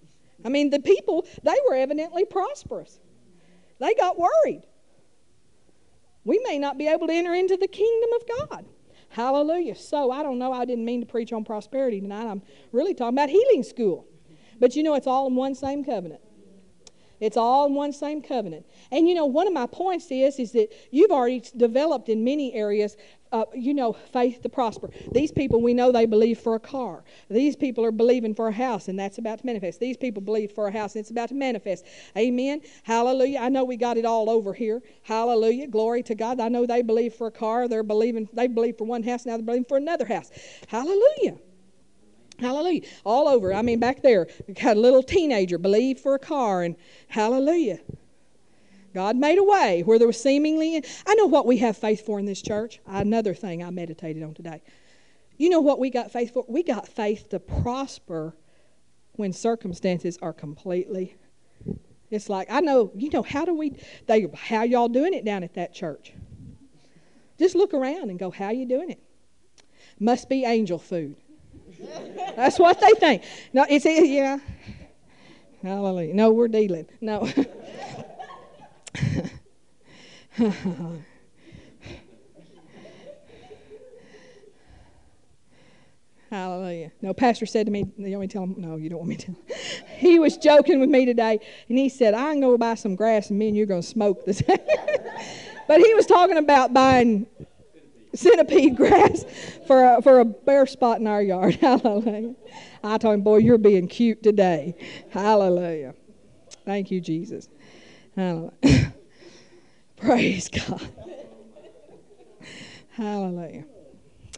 I 0.46 0.50
mean, 0.50 0.70
the 0.70 0.80
people 0.80 1.26
they 1.44 1.58
were 1.68 1.76
evidently 1.76 2.26
prosperous. 2.26 3.00
They 3.80 3.94
got 3.96 4.20
worried 4.20 4.64
we 6.30 6.40
may 6.46 6.60
not 6.60 6.78
be 6.78 6.88
able 6.88 7.08
to 7.08 7.14
enter 7.14 7.34
into 7.34 7.58
the 7.58 7.68
kingdom 7.68 8.10
of 8.14 8.50
God. 8.50 8.66
Hallelujah. 9.10 9.76
So 9.76 10.12
I 10.12 10.22
don't 10.22 10.38
know. 10.38 10.52
I 10.52 10.66
didn't 10.66 10.86
mean 10.86 11.00
to 11.00 11.08
preach 11.08 11.34
on 11.34 11.44
prosperity 11.44 12.00
tonight. 12.00 12.30
I'm 12.30 12.44
really 12.72 12.94
talking 12.94 13.16
about 13.16 13.30
healing 13.30 13.64
school. 13.64 14.06
But 14.60 14.76
you 14.76 14.84
know, 14.84 14.96
it's 14.96 15.08
all 15.08 15.28
in 15.28 15.36
one 15.36 15.56
same 15.56 15.84
covenant. 15.84 16.22
It's 17.20 17.36
all 17.36 17.68
in 17.68 17.76
one 17.76 17.92
same 17.92 18.22
covenant. 18.22 18.66
And 18.92 19.08
you 19.08 19.14
know, 19.14 19.26
one 19.26 19.48
of 19.48 19.54
my 19.54 19.68
points 19.68 20.10
is 20.10 20.40
is 20.40 20.54
that 20.54 20.70
you've 20.92 21.12
already 21.12 21.44
developed 21.58 22.10
in 22.10 22.24
many 22.24 22.54
areas 22.54 22.96
uh, 23.32 23.46
you 23.54 23.74
know, 23.74 23.94
faith 23.94 24.42
to 24.42 24.50
prosper. 24.50 24.90
These 25.12 25.32
people, 25.32 25.62
we 25.62 25.74
know 25.74 25.92
they 25.92 26.06
believe 26.06 26.40
for 26.40 26.56
a 26.56 26.60
car. 26.60 27.04
These 27.30 27.56
people 27.56 27.86
are 27.86 27.92
believing 27.92 28.34
for 28.34 28.48
a 28.48 28.52
house, 28.52 28.88
and 28.88 28.98
that's 28.98 29.18
about 29.18 29.40
to 29.40 29.46
manifest. 29.46 29.80
These 29.80 29.98
people 29.98 30.22
believe 30.22 30.52
for 30.52 30.68
a 30.68 30.72
house, 30.72 30.96
and 30.96 31.02
it's 31.02 31.12
about 31.12 31.30
to 31.30 31.36
manifest. 31.36 31.86
Amen. 32.18 32.62
Hallelujah. 32.84 33.40
I 33.40 33.50
know 33.50 33.64
we 33.64 33.78
got 33.78 33.98
it 33.98 34.06
all 34.06 34.30
over 34.30 34.54
here. 34.54 34.82
Hallelujah. 35.04 35.68
Glory 35.68 36.02
to 36.04 36.16
God. 36.16 36.40
I 36.40 36.50
know 36.50 36.66
they 36.66 36.82
believe 36.82 37.14
for 37.14 37.28
a 37.28 37.32
car. 37.32 37.68
They're 37.68 37.84
believing, 37.84 38.28
they 38.34 38.48
believe 38.48 38.78
for 38.78 38.86
one 38.86 39.04
house, 39.04 39.26
now 39.26 39.38
they're 39.38 39.46
believing 39.46 39.66
for 39.66 39.78
another 39.78 40.06
house. 40.06 40.32
Hallelujah. 40.68 41.38
Hallelujah. 42.40 42.82
All 43.04 43.28
over. 43.28 43.54
I 43.54 43.62
mean, 43.62 43.80
back 43.80 44.02
there, 44.02 44.28
got 44.62 44.78
a 44.78 44.80
little 44.80 45.04
teenager 45.04 45.58
believe 45.58 46.00
for 46.00 46.16
a 46.16 46.20
car, 46.20 46.64
and 46.64 46.76
hallelujah. 47.08 47.80
God 48.94 49.18
made 49.18 49.38
a 49.38 49.44
way 49.44 49.84
where 49.84 50.00
there 50.00 50.08
was 50.08 50.22
seemingly. 50.22 50.84
I 51.06 51.16
know 51.16 51.28
what 51.28 51.46
we 51.46 51.58
have 51.58 51.78
faith 51.78 52.06
for 52.06 52.18
in 52.18 52.26
this 52.26 52.42
church. 52.42 52.80
Another 52.88 53.34
thing 53.34 53.64
I 53.64 53.70
meditated 53.70 54.24
on 54.24 54.34
today. 54.34 54.62
You 55.38 55.50
know 55.50 55.62
what 55.62 55.80
we 55.80 55.90
got 55.90 56.12
faith 56.12 56.34
for? 56.34 56.44
We 56.48 56.64
got 56.64 56.88
faith 56.88 57.30
to 57.30 57.40
prosper 57.40 58.36
when 59.14 59.32
circumstances 59.32 60.18
are 60.22 60.34
completely. 60.34 61.16
It's 62.10 62.30
like 62.30 62.48
I 62.50 62.62
know. 62.62 62.92
You 62.96 63.10
know 63.12 63.22
how 63.22 63.46
do 63.46 63.54
we? 63.54 63.76
They 64.08 64.28
how 64.34 64.64
y'all 64.64 64.90
doing 64.90 65.14
it 65.14 65.24
down 65.24 65.44
at 65.44 65.54
that 65.54 65.74
church? 65.74 66.14
Just 67.38 67.56
look 67.56 67.74
around 67.74 68.10
and 68.10 68.20
go, 68.20 68.32
how 68.32 68.50
you 68.50 68.66
doing 68.66 68.90
it? 68.90 69.00
Must 70.00 70.28
be 70.28 70.44
angel 70.44 70.78
food. 70.78 71.16
That's 72.36 72.60
what 72.60 72.80
they 72.80 72.92
think. 73.00 73.24
No, 73.54 73.66
it's 73.70 73.86
yeah. 73.86 74.40
Hallelujah. 75.62 76.14
No, 76.14 76.32
we're 76.32 76.48
dealing. 76.48 76.88
No. 77.02 77.28
Hallelujah. 86.30 86.92
No, 87.02 87.14
Pastor 87.14 87.48
said 87.48 87.66
to 87.66 87.72
me, 87.72 87.92
you 87.98 88.12
want 88.12 88.22
me 88.22 88.28
to 88.28 88.34
tell 88.34 88.44
him? 88.44 88.56
No, 88.58 88.76
you 88.76 88.90
don't 88.90 89.00
want 89.00 89.10
me 89.10 89.16
to. 89.18 89.36
he 89.98 90.20
was 90.20 90.38
joking 90.38 90.80
with 90.80 90.90
me 90.90 91.06
today, 91.06 91.40
and 91.68 91.78
he 91.78 91.90
said, 91.90 92.14
I 92.14 92.32
can 92.32 92.42
go 92.42 92.56
buy 92.58 92.76
some 92.76 92.96
grass, 92.96 93.32
and 93.32 93.40
me 93.40 93.48
and 93.48 93.58
you're 93.58 93.66
going 93.66 93.82
to 93.82 93.88
smoke 93.88 94.26
this. 94.26 94.44
but 95.68 95.80
he 95.80 95.94
was 95.96 96.06
talking 96.06 96.38
about 96.38 96.72
buying 96.72 97.26
centipede 98.20 98.76
grass 98.76 99.26
for 99.66 99.84
a, 99.84 100.02
for 100.02 100.20
a 100.20 100.26
bare 100.26 100.68
spot 100.68 101.00
in 101.00 101.08
our 101.08 101.22
yard. 101.22 101.56
Hallelujah. 101.62 102.36
I 102.84 102.98
told 102.98 103.16
him, 103.16 103.22
boy, 103.22 103.38
you're 103.38 103.58
being 103.58 103.88
cute 103.88 104.22
today. 104.22 104.76
Hallelujah. 105.10 105.96
Thank 106.66 106.92
you, 106.92 107.02
Jesus. 107.02 107.50
Hallelujah. 108.16 108.52
Praise 109.98 110.50
God. 110.50 110.90
Hallelujah. 112.92 113.66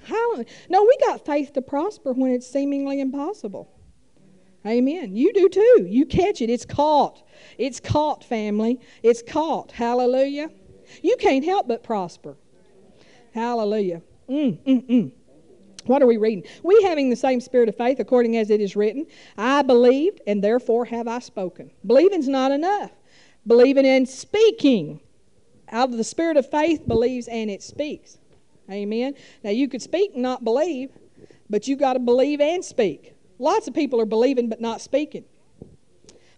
Hallelujah. 0.03 0.45
No, 0.69 0.83
we 0.83 0.97
got 1.05 1.25
faith 1.25 1.53
to 1.53 1.61
prosper 1.61 2.13
when 2.13 2.31
it's 2.31 2.47
seemingly 2.47 3.01
impossible. 3.01 3.69
Amen. 4.65 5.15
You 5.15 5.33
do 5.33 5.49
too. 5.49 5.87
You 5.89 6.05
catch 6.05 6.41
it. 6.41 6.49
It's 6.49 6.65
caught. 6.65 7.27
It's 7.57 7.79
caught, 7.79 8.23
family. 8.23 8.79
It's 9.01 9.23
caught. 9.23 9.71
Hallelujah. 9.71 10.49
You 11.01 11.15
can't 11.17 11.43
help 11.43 11.67
but 11.67 11.83
prosper. 11.83 12.37
Hallelujah. 13.33 14.01
Mm, 14.29 14.57
mm, 14.59 14.87
mm. 14.87 15.11
What 15.85 16.01
are 16.01 16.07
we 16.07 16.17
reading? 16.17 16.43
We 16.63 16.81
having 16.83 17.09
the 17.09 17.15
same 17.15 17.41
spirit 17.41 17.67
of 17.67 17.75
faith, 17.75 17.99
according 17.99 18.37
as 18.37 18.49
it 18.49 18.61
is 18.61 18.75
written, 18.75 19.07
I 19.37 19.61
believed, 19.63 20.21
and 20.27 20.43
therefore 20.43 20.85
have 20.85 21.07
I 21.07 21.19
spoken. 21.19 21.71
Believing's 21.85 22.27
not 22.27 22.51
enough. 22.51 22.91
Believing 23.47 23.85
and 23.85 24.07
speaking 24.07 25.01
out 25.69 25.89
of 25.89 25.97
the 25.97 26.03
spirit 26.03 26.37
of 26.37 26.49
faith 26.49 26.87
believes 26.87 27.27
and 27.27 27.49
it 27.49 27.63
speaks. 27.63 28.17
Amen. 28.69 29.15
Now 29.43 29.49
you 29.49 29.67
could 29.67 29.81
speak 29.81 30.11
and 30.13 30.21
not 30.21 30.43
believe, 30.43 30.91
but 31.49 31.67
you 31.67 31.75
got 31.75 31.93
to 31.93 31.99
believe 31.99 32.39
and 32.39 32.63
speak. 32.63 33.13
Lots 33.39 33.67
of 33.67 33.73
people 33.73 33.99
are 33.99 34.05
believing 34.05 34.49
but 34.49 34.61
not 34.61 34.81
speaking. 34.81 35.25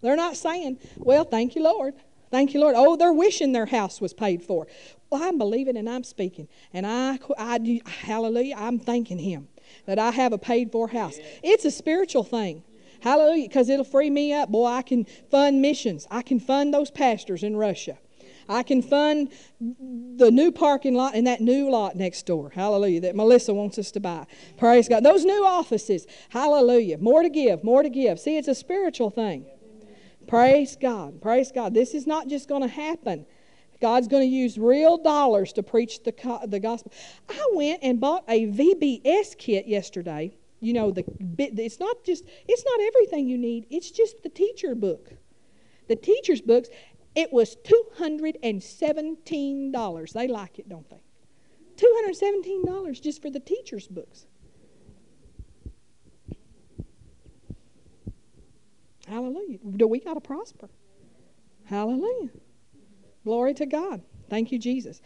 They're 0.02 0.16
not 0.16 0.38
saying, 0.38 0.80
"Well, 0.98 1.24
thank 1.26 1.56
you, 1.56 1.64
Lord. 1.64 1.94
Thank 2.34 2.56
you, 2.56 2.60
Lord." 2.60 2.74
Oh, 2.76 2.96
they're 2.96 3.14
wishing 3.14 3.52
their 3.52 3.68
house 3.68 4.02
was 4.02 4.12
paid 4.12 4.42
for. 4.42 4.66
Well, 5.12 5.22
I'm 5.22 5.38
believing 5.38 5.78
and 5.78 5.88
I'm 5.88 6.04
speaking, 6.04 6.48
and 6.74 6.88
I, 6.88 7.20
I 7.38 7.82
hallelujah. 7.86 8.56
I'm 8.58 8.80
thanking 8.80 9.20
Him 9.20 9.50
that 9.86 10.00
I 10.00 10.10
have 10.10 10.34
a 10.34 10.40
paid 10.40 10.72
for 10.72 10.88
house. 10.88 11.18
It's 11.44 11.64
a 11.64 11.72
spiritual 11.72 12.24
thing. 12.24 12.64
Hallelujah, 13.02 13.48
because 13.48 13.70
it'll 13.70 13.86
free 13.86 14.10
me 14.10 14.34
up. 14.34 14.50
Boy, 14.50 14.66
I 14.66 14.82
can 14.82 15.06
fund 15.30 15.62
missions. 15.62 16.08
I 16.10 16.24
can 16.24 16.40
fund 16.40 16.74
those 16.74 16.90
pastors 16.90 17.44
in 17.44 17.56
Russia. 17.56 18.00
I 18.50 18.64
can 18.64 18.82
fund 18.82 19.32
the 19.60 20.32
new 20.32 20.52
parking 20.52 20.96
lot 20.96 21.14
and 21.16 21.28
that 21.28 21.40
new 21.40 21.70
lot 21.70 21.96
next 21.96 22.26
door. 22.26 22.50
Hallelujah. 22.50 23.02
That 23.02 23.16
Melissa 23.16 23.54
wants 23.54 23.78
us 23.78 23.92
to 23.92 24.00
buy. 24.00 24.26
Praise 24.58 24.90
God. 24.90 25.04
Those 25.04 25.24
new 25.24 25.46
offices. 25.46 26.08
Hallelujah. 26.30 26.98
More 26.98 27.22
to 27.22 27.30
give, 27.30 27.64
more 27.64 27.84
to 27.84 27.90
give. 27.90 28.20
See, 28.20 28.38
it's 28.38 28.48
a 28.48 28.56
spiritual 28.56 29.12
thing. 29.12 29.46
Praise 30.28 30.76
God. 30.76 31.22
Praise 31.22 31.52
God. 31.52 31.74
This 31.74 31.94
is 31.94 32.08
not 32.08 32.28
just 32.28 32.48
going 32.48 32.62
to 32.62 32.68
happen. 32.68 33.26
God's 33.82 34.08
going 34.08 34.24
to 34.24 34.34
use 34.34 34.58
real 34.58 34.98
dollars 34.98 35.52
to 35.54 35.64
preach 35.64 36.04
the, 36.04 36.14
the 36.48 36.60
gospel. 36.60 36.92
I 37.30 37.46
went 37.54 37.84
and 37.84 38.00
bought 38.00 38.24
a 38.30 38.48
VBS 38.48 39.38
kit 39.38 39.68
yesterday. 39.68 40.38
You 40.62 40.74
know, 40.74 40.92
the 40.92 41.04
it's 41.38 41.80
not 41.80 42.04
just 42.06 42.24
it's 42.48 42.64
not 42.66 42.80
everything 42.80 43.28
you 43.28 43.38
need. 43.38 43.66
It's 43.70 43.92
just 43.92 44.24
the 44.24 44.30
teacher 44.30 44.76
book. 44.76 45.12
The 45.90 45.98
teacher's 45.98 46.42
books 46.42 46.70
It 47.16 47.34
was 47.34 47.58
$217. 47.58 50.14
They 50.14 50.28
like 50.28 50.60
it, 50.60 50.70
don't 50.70 50.90
they? 50.90 51.02
$217 51.76 53.02
just 53.02 53.22
for 53.22 53.30
the 53.30 53.42
teacher's 53.42 53.88
books. 53.88 54.26
Hallelujah. 59.08 59.60
Do 59.76 59.88
we 59.88 60.00
got 60.00 60.14
to 60.16 60.22
prosper? 60.22 60.70
Hallelujah. 61.66 62.30
Glory 63.24 63.54
to 63.56 63.66
God. 63.66 64.02
Thank 64.30 64.52
you, 64.52 64.60
Jesus. 64.60 65.02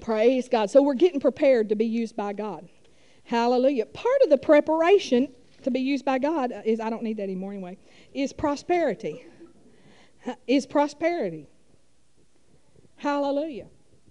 Praise 0.00 0.48
God. 0.48 0.70
So 0.70 0.82
we're 0.82 0.94
getting 0.94 1.20
prepared 1.20 1.68
to 1.70 1.76
be 1.76 1.86
used 1.86 2.16
by 2.16 2.32
God. 2.32 2.68
Hallelujah. 3.24 3.86
Part 3.86 4.22
of 4.22 4.30
the 4.30 4.38
preparation 4.38 5.28
to 5.62 5.70
be 5.70 5.80
used 5.80 6.04
by 6.04 6.18
God 6.18 6.52
is, 6.64 6.80
I 6.80 6.90
don't 6.90 7.02
need 7.02 7.18
that 7.18 7.24
anymore 7.24 7.52
anyway, 7.52 7.78
is 8.14 8.32
prosperity. 8.32 9.24
Is 10.46 10.66
prosperity. 10.66 11.48
Hallelujah. 12.96 13.66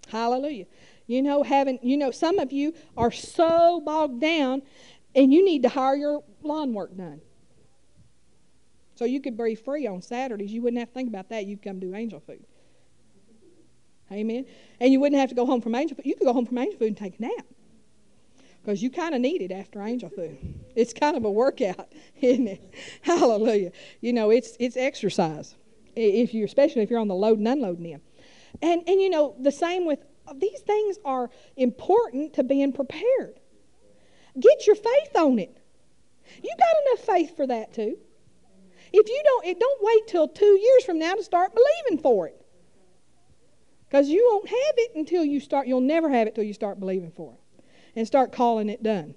Hallelujah. 0.07 0.65
You 1.05 1.21
know, 1.21 1.43
having, 1.43 1.79
you 1.81 1.97
know, 1.97 2.11
some 2.11 2.39
of 2.39 2.51
you 2.51 2.73
are 2.97 3.11
so 3.11 3.81
bogged 3.81 4.19
down 4.19 4.61
and 5.15 5.33
you 5.33 5.43
need 5.43 5.63
to 5.63 5.69
hire 5.69 5.95
your 5.95 6.23
lawn 6.41 6.73
work 6.73 6.95
done. 6.95 7.21
So 8.99 9.05
you 9.05 9.21
could 9.21 9.37
be 9.37 9.55
free 9.55 9.87
on 9.87 10.01
Saturdays. 10.01 10.51
You 10.51 10.61
wouldn't 10.61 10.77
have 10.81 10.89
to 10.89 10.93
think 10.93 11.07
about 11.07 11.29
that. 11.29 11.45
You'd 11.45 11.61
come 11.61 11.79
do 11.79 11.95
angel 11.95 12.19
food. 12.19 12.43
Amen. 14.11 14.45
And 14.81 14.91
you 14.91 14.99
wouldn't 14.99 15.17
have 15.21 15.29
to 15.29 15.35
go 15.35 15.45
home 15.45 15.61
from 15.61 15.73
angel 15.73 15.95
food. 15.95 16.05
You 16.05 16.17
could 16.17 16.25
go 16.25 16.33
home 16.33 16.45
from 16.45 16.57
angel 16.57 16.79
food 16.79 16.89
and 16.89 16.97
take 16.97 17.17
a 17.17 17.21
nap. 17.21 17.45
Because 18.61 18.83
you 18.83 18.89
kind 18.89 19.15
of 19.15 19.21
need 19.21 19.41
it 19.41 19.53
after 19.53 19.81
angel 19.81 20.09
food. 20.09 20.37
It's 20.75 20.91
kind 20.91 21.15
of 21.15 21.23
a 21.23 21.31
workout, 21.31 21.93
isn't 22.21 22.49
it? 22.49 22.73
Hallelujah. 23.01 23.71
You 24.01 24.11
know, 24.11 24.31
it's 24.31 24.57
it's 24.59 24.75
exercise. 24.75 25.55
If 25.95 26.33
you 26.33 26.43
especially 26.43 26.81
if 26.81 26.89
you're 26.89 26.99
on 26.99 27.07
the 27.07 27.15
load 27.15 27.37
and 27.37 27.47
unloading 27.47 27.89
them. 27.89 28.01
And 28.61 28.83
and 28.85 28.99
you 28.99 29.09
know, 29.09 29.33
the 29.39 29.53
same 29.53 29.85
with 29.85 29.99
these 30.35 30.59
things 30.59 30.97
are 31.05 31.29
important 31.55 32.33
to 32.33 32.43
being 32.43 32.73
prepared. 32.73 33.39
Get 34.37 34.67
your 34.67 34.75
faith 34.75 35.15
on 35.15 35.39
it. 35.39 35.57
You 36.43 36.53
got 36.59 36.75
enough 36.85 37.05
faith 37.05 37.37
for 37.37 37.47
that 37.47 37.73
too. 37.73 37.97
If 38.91 39.07
you 39.07 39.21
don't, 39.23 39.45
it 39.45 39.59
don't 39.59 39.79
wait 39.81 40.07
till 40.07 40.27
two 40.27 40.59
years 40.59 40.83
from 40.83 40.99
now 40.99 41.13
to 41.15 41.23
start 41.23 41.53
believing 41.53 42.01
for 42.01 42.27
it. 42.27 42.35
Because 43.87 44.09
you 44.09 44.27
won't 44.29 44.47
have 44.47 44.75
it 44.77 44.91
until 44.95 45.23
you 45.23 45.39
start, 45.39 45.67
you'll 45.67 45.81
never 45.81 46.09
have 46.09 46.27
it 46.27 46.35
till 46.35 46.43
you 46.43 46.53
start 46.53 46.79
believing 46.79 47.11
for 47.11 47.33
it 47.33 47.63
and 47.95 48.05
start 48.05 48.31
calling 48.31 48.69
it 48.69 48.83
done. 48.83 49.15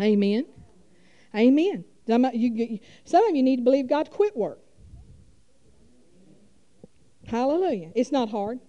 Amen. 0.00 0.46
Amen. 1.34 1.84
Some 2.06 2.24
of 2.24 2.34
you, 2.34 2.78
some 3.04 3.24
of 3.28 3.34
you 3.34 3.42
need 3.42 3.56
to 3.56 3.62
believe 3.62 3.88
God 3.88 4.10
quit 4.10 4.36
work. 4.36 4.60
Hallelujah. 7.26 7.90
It's 7.94 8.12
not 8.12 8.30
hard. 8.30 8.60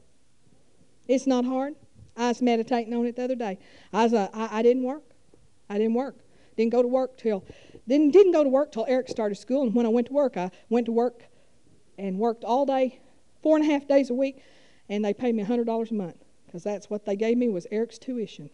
It's 1.07 1.27
not 1.27 1.45
hard. 1.45 1.75
I 2.15 2.29
was 2.29 2.41
meditating 2.41 2.93
on 2.93 3.05
it 3.05 3.15
the 3.15 3.23
other 3.23 3.35
day. 3.35 3.59
I, 3.93 4.03
was, 4.03 4.13
uh, 4.13 4.29
I, 4.33 4.59
I 4.59 4.61
didn't 4.63 4.83
work. 4.83 5.03
I 5.69 5.77
didn't 5.77 5.93
work. 5.93 6.17
Didn't 6.55 6.71
go 6.71 6.81
to 6.81 6.87
work 6.87 7.17
till 7.17 7.45
didn't 7.87 8.11
didn't 8.11 8.33
go 8.33 8.43
to 8.43 8.49
work 8.49 8.71
till 8.71 8.85
Eric 8.87 9.09
started 9.09 9.35
school. 9.35 9.63
And 9.63 9.73
when 9.73 9.85
I 9.85 9.89
went 9.89 10.07
to 10.07 10.13
work, 10.13 10.37
I 10.37 10.51
went 10.69 10.85
to 10.87 10.91
work 10.91 11.23
and 11.97 12.19
worked 12.19 12.43
all 12.43 12.65
day, 12.65 12.99
four 13.41 13.57
and 13.57 13.65
a 13.65 13.71
half 13.71 13.87
days 13.87 14.09
a 14.09 14.13
week 14.13 14.41
and 14.89 15.03
they 15.03 15.13
paid 15.13 15.35
me 15.35 15.43
$100 15.43 15.91
a 15.91 15.93
month 15.93 16.23
because 16.45 16.63
that's 16.63 16.89
what 16.89 17.05
they 17.05 17.15
gave 17.15 17.37
me 17.37 17.49
was 17.49 17.67
Eric's 17.71 17.97
tuition. 17.97 18.49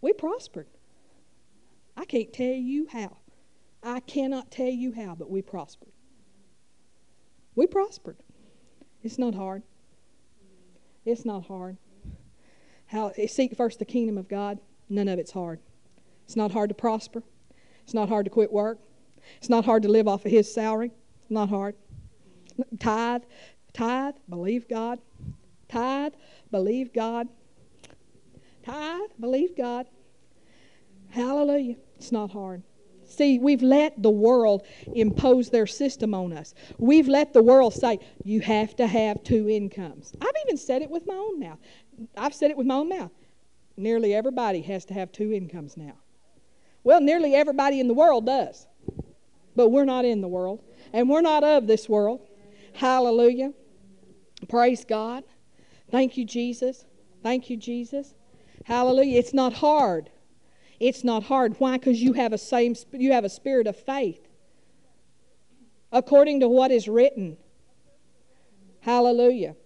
We 0.00 0.12
prospered. 0.12 0.68
I 1.96 2.04
can't 2.04 2.32
tell 2.32 2.46
you 2.46 2.86
how. 2.92 3.16
I 3.82 4.00
cannot 4.00 4.50
tell 4.50 4.66
you 4.66 4.92
how, 4.92 5.14
but 5.14 5.30
we 5.30 5.42
prospered. 5.42 5.92
We 7.54 7.66
prospered. 7.66 8.18
It's 9.02 9.18
not 9.18 9.34
hard. 9.34 9.62
It's 11.04 11.24
not 11.24 11.46
hard. 11.46 11.78
How 12.86 13.12
seek 13.26 13.56
first 13.56 13.78
the 13.78 13.84
kingdom 13.84 14.18
of 14.18 14.28
God. 14.28 14.58
None 14.88 15.08
of 15.08 15.18
it's 15.18 15.32
hard. 15.32 15.60
It's 16.26 16.36
not 16.36 16.50
hard 16.50 16.68
to 16.68 16.74
prosper. 16.74 17.22
It's 17.84 17.94
not 17.94 18.08
hard 18.08 18.26
to 18.26 18.30
quit 18.30 18.52
work. 18.52 18.80
It's 19.38 19.48
not 19.48 19.64
hard 19.64 19.84
to 19.84 19.88
live 19.88 20.08
off 20.08 20.26
of 20.26 20.30
His 20.30 20.52
salary. 20.52 20.90
It's 21.22 21.30
not 21.30 21.48
hard. 21.48 21.76
Tithe, 22.78 23.22
tithe, 23.72 24.16
believe 24.28 24.68
God. 24.68 24.98
Tithe, 25.68 26.14
believe 26.50 26.92
God. 26.92 27.28
Tithe, 28.64 29.10
believe 29.20 29.56
God. 29.56 29.86
Hallelujah. 31.10 31.76
It's 31.96 32.12
not 32.12 32.32
hard. 32.32 32.62
See, 33.04 33.38
we've 33.38 33.62
let 33.62 34.02
the 34.02 34.10
world 34.10 34.66
impose 34.92 35.48
their 35.48 35.66
system 35.66 36.12
on 36.12 36.32
us. 36.32 36.54
We've 36.78 37.06
let 37.06 37.32
the 37.32 37.42
world 37.42 37.72
say, 37.72 38.00
you 38.24 38.40
have 38.40 38.74
to 38.76 38.86
have 38.86 39.22
two 39.22 39.48
incomes. 39.48 40.12
I've 40.20 40.34
even 40.44 40.56
said 40.56 40.82
it 40.82 40.90
with 40.90 41.06
my 41.06 41.14
own 41.14 41.38
mouth. 41.38 41.58
I've 42.16 42.34
said 42.34 42.50
it 42.50 42.56
with 42.56 42.66
my 42.66 42.74
own 42.74 42.88
mouth. 42.88 43.12
Nearly 43.76 44.12
everybody 44.12 44.60
has 44.62 44.84
to 44.86 44.94
have 44.94 45.12
two 45.12 45.32
incomes 45.32 45.76
now. 45.76 45.94
Well, 46.86 47.00
nearly 47.00 47.34
everybody 47.34 47.80
in 47.80 47.88
the 47.88 47.94
world 47.94 48.26
does. 48.26 48.68
But 49.56 49.70
we're 49.70 49.84
not 49.84 50.04
in 50.04 50.20
the 50.20 50.28
world, 50.28 50.62
and 50.92 51.10
we're 51.10 51.20
not 51.20 51.42
of 51.42 51.66
this 51.66 51.88
world. 51.88 52.20
Hallelujah. 52.74 53.52
Praise 54.48 54.84
God. 54.84 55.24
Thank 55.90 56.16
you, 56.16 56.24
Jesus. 56.24 56.84
Thank 57.24 57.50
you, 57.50 57.56
Jesus. 57.56 58.14
Hallelujah. 58.62 59.18
It's 59.18 59.34
not 59.34 59.54
hard. 59.54 60.10
It's 60.78 61.02
not 61.02 61.24
hard. 61.24 61.56
Why? 61.58 61.76
Because 61.76 62.00
you 62.00 62.12
have 62.12 62.32
a 62.32 62.38
same 62.38 62.76
you 62.92 63.10
have 63.10 63.24
a 63.24 63.30
spirit 63.30 63.66
of 63.66 63.76
faith. 63.76 64.28
According 65.90 66.38
to 66.38 66.48
what 66.48 66.70
is 66.70 66.86
written. 66.86 67.36
Hallelujah. 68.78 69.56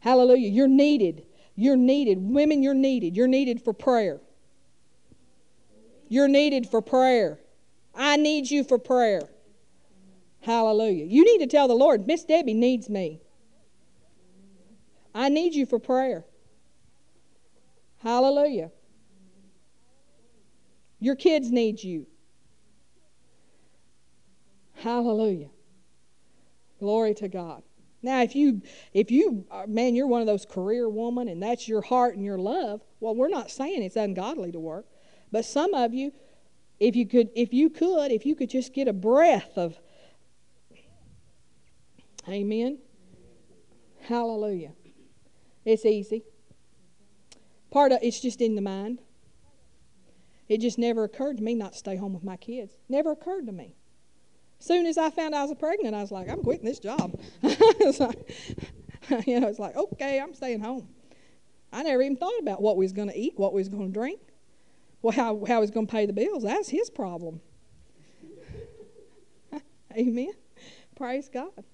Hallelujah. 0.00 0.48
You're 0.48 0.66
needed. 0.66 1.24
You're 1.54 1.76
needed. 1.76 2.18
Women, 2.20 2.64
you're 2.64 2.74
needed. 2.74 3.16
You're 3.16 3.28
needed 3.28 3.62
for 3.62 3.72
prayer. 3.72 4.18
You're 6.08 6.28
needed 6.28 6.68
for 6.68 6.80
prayer. 6.80 7.38
I 7.94 8.16
need 8.16 8.50
you 8.50 8.64
for 8.64 8.78
prayer. 8.78 9.28
Hallelujah. 10.40 11.04
You 11.04 11.24
need 11.24 11.38
to 11.38 11.46
tell 11.46 11.68
the 11.68 11.74
Lord, 11.74 12.06
Miss 12.06 12.24
Debbie 12.24 12.54
needs 12.54 12.88
me. 12.88 13.20
I 15.14 15.28
need 15.28 15.54
you 15.54 15.66
for 15.66 15.78
prayer. 15.78 16.24
Hallelujah. 17.98 18.70
Your 21.00 21.16
kids 21.16 21.50
need 21.50 21.82
you. 21.82 22.06
Hallelujah. 24.74 25.50
Glory 26.78 27.14
to 27.14 27.28
God. 27.28 27.62
Now, 28.00 28.22
if 28.22 28.36
you, 28.36 28.62
if 28.94 29.10
you, 29.10 29.44
uh, 29.50 29.64
man, 29.66 29.96
you're 29.96 30.06
one 30.06 30.20
of 30.20 30.28
those 30.28 30.46
career 30.46 30.88
woman 30.88 31.26
and 31.26 31.42
that's 31.42 31.66
your 31.66 31.82
heart 31.82 32.14
and 32.14 32.24
your 32.24 32.38
love, 32.38 32.80
well, 33.00 33.14
we're 33.14 33.28
not 33.28 33.50
saying 33.50 33.82
it's 33.82 33.96
ungodly 33.96 34.52
to 34.52 34.60
work. 34.60 34.86
But 35.30 35.44
some 35.44 35.74
of 35.74 35.94
you, 35.94 36.12
if 36.80 36.96
you 36.96 37.06
could, 37.06 37.30
if 37.34 37.52
you 37.52 37.70
could, 37.70 38.10
if 38.12 38.24
you 38.24 38.34
could 38.34 38.50
just 38.50 38.72
get 38.72 38.88
a 38.88 38.92
breath 38.92 39.56
of 39.56 39.78
Amen. 42.28 42.78
Hallelujah. 44.02 44.72
It's 45.64 45.84
easy. 45.84 46.24
Part 47.70 47.92
of 47.92 47.98
it's 48.02 48.20
just 48.20 48.40
in 48.40 48.54
the 48.54 48.60
mind. 48.60 49.00
It 50.48 50.60
just 50.60 50.78
never 50.78 51.04
occurred 51.04 51.38
to 51.38 51.42
me 51.42 51.54
not 51.54 51.72
to 51.72 51.78
stay 51.78 51.96
home 51.96 52.14
with 52.14 52.24
my 52.24 52.36
kids. 52.36 52.74
Never 52.88 53.12
occurred 53.12 53.46
to 53.46 53.52
me. 53.52 53.76
Soon 54.58 54.86
as 54.86 54.98
I 54.98 55.10
found 55.10 55.34
I 55.34 55.44
was 55.44 55.54
pregnant, 55.58 55.94
I 55.94 56.00
was 56.00 56.10
like, 56.10 56.28
I'm 56.28 56.42
quitting 56.42 56.64
this 56.64 56.78
job. 56.78 57.18
it's 57.42 58.00
like, 58.00 58.18
you 59.26 59.40
know, 59.40 59.48
it's 59.48 59.58
like, 59.58 59.76
okay, 59.76 60.20
I'm 60.20 60.34
staying 60.34 60.60
home. 60.60 60.88
I 61.72 61.82
never 61.82 62.02
even 62.02 62.16
thought 62.16 62.38
about 62.40 62.62
what 62.62 62.76
we 62.76 62.84
was 62.84 62.92
going 62.92 63.08
to 63.08 63.18
eat, 63.18 63.34
what 63.36 63.52
we 63.52 63.60
was 63.60 63.68
going 63.68 63.86
to 63.86 63.92
drink, 63.92 64.20
well, 65.02 65.12
how, 65.12 65.44
how 65.46 65.56
he 65.56 65.60
was 65.60 65.70
going 65.70 65.86
to 65.86 65.90
pay 65.90 66.06
the 66.06 66.12
bills. 66.12 66.42
That's 66.42 66.68
his 66.68 66.90
problem. 66.90 67.40
Amen. 69.96 70.32
Praise 70.96 71.28
God. 71.28 71.64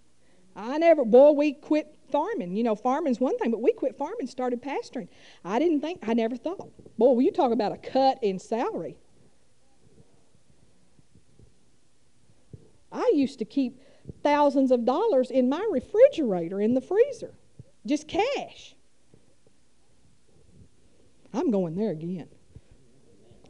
I 0.56 0.78
never, 0.78 1.04
boy, 1.04 1.32
we 1.32 1.52
quit 1.52 1.96
farming. 2.10 2.56
You 2.56 2.62
know, 2.62 2.76
farming's 2.76 3.18
one 3.18 3.36
thing, 3.38 3.50
but 3.50 3.60
we 3.60 3.72
quit 3.72 3.96
farming, 3.96 4.26
started 4.28 4.62
pastoring. 4.62 5.08
I 5.44 5.58
didn't 5.58 5.80
think, 5.80 6.00
I 6.06 6.14
never 6.14 6.36
thought. 6.36 6.70
Boy, 6.96 7.18
you 7.20 7.32
talk 7.32 7.50
about 7.50 7.72
a 7.72 7.76
cut 7.76 8.18
in 8.22 8.38
salary. 8.38 8.96
I 12.92 13.10
used 13.14 13.40
to 13.40 13.44
keep 13.44 13.80
thousands 14.22 14.70
of 14.70 14.84
dollars 14.84 15.30
in 15.30 15.48
my 15.48 15.66
refrigerator, 15.70 16.60
in 16.60 16.74
the 16.74 16.80
freezer, 16.80 17.34
just 17.84 18.06
cash. 18.06 18.76
I'm 21.32 21.50
going 21.50 21.74
there 21.74 21.90
again. 21.90 22.28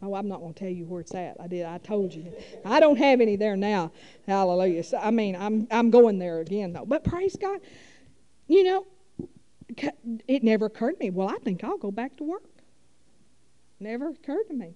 Oh, 0.04 0.14
I'm 0.14 0.28
not 0.28 0.40
going 0.40 0.52
to 0.52 0.58
tell 0.58 0.68
you 0.68 0.84
where 0.84 1.00
it's 1.00 1.14
at. 1.14 1.36
I 1.40 1.46
did. 1.46 1.64
I 1.64 1.78
told 1.78 2.12
you. 2.12 2.32
I 2.64 2.80
don't 2.80 2.96
have 2.96 3.20
any 3.20 3.36
there 3.36 3.56
now. 3.56 3.92
Hallelujah. 4.26 4.82
So, 4.82 4.98
I 4.98 5.10
mean, 5.10 5.34
I'm 5.34 5.66
I'm 5.70 5.90
going 5.90 6.18
there 6.18 6.40
again 6.40 6.72
though. 6.72 6.84
But 6.84 7.04
praise 7.04 7.36
God. 7.36 7.60
You 8.46 8.64
know, 8.64 8.86
it 10.28 10.42
never 10.42 10.66
occurred 10.66 10.98
to 10.98 11.04
me. 11.04 11.10
Well, 11.10 11.28
I 11.28 11.38
think 11.38 11.64
I'll 11.64 11.78
go 11.78 11.90
back 11.90 12.16
to 12.18 12.24
work. 12.24 12.44
Never 13.80 14.08
occurred 14.08 14.48
to 14.48 14.54
me. 14.54 14.74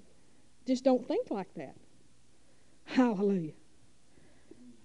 Just 0.66 0.84
don't 0.84 1.06
think 1.06 1.30
like 1.30 1.52
that. 1.54 1.76
Hallelujah. 2.84 3.52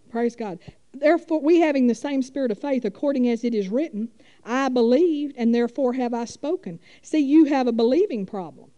Praise 0.09 0.35
God. 0.35 0.59
Therefore, 0.93 1.41
we 1.41 1.59
having 1.59 1.87
the 1.87 1.95
same 1.95 2.21
spirit 2.21 2.51
of 2.51 2.59
faith, 2.59 2.85
according 2.85 3.27
as 3.29 3.43
it 3.43 3.55
is 3.55 3.69
written, 3.69 4.09
I 4.45 4.69
believed, 4.69 5.33
and 5.37 5.55
therefore 5.55 5.93
have 5.93 6.13
I 6.13 6.25
spoken. 6.25 6.79
See, 7.01 7.19
you 7.19 7.45
have 7.45 7.67
a 7.67 7.71
believing 7.71 8.25
problem 8.25 8.69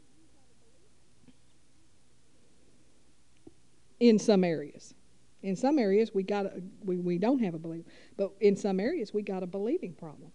in 4.00 4.20
some 4.20 4.44
areas. 4.44 4.94
In 5.42 5.56
some 5.56 5.78
areas, 5.78 6.12
we 6.14 6.24
got 6.24 6.46
a, 6.46 6.62
we, 6.84 6.98
we 6.98 7.18
don't 7.18 7.40
have 7.40 7.54
a 7.54 7.60
belief, 7.60 7.86
but 8.18 8.32
in 8.42 8.56
some 8.56 8.80
areas, 8.80 9.14
we 9.14 9.22
got 9.22 9.44
a 9.44 9.48
believing 9.48 9.94
problem. 9.94 10.32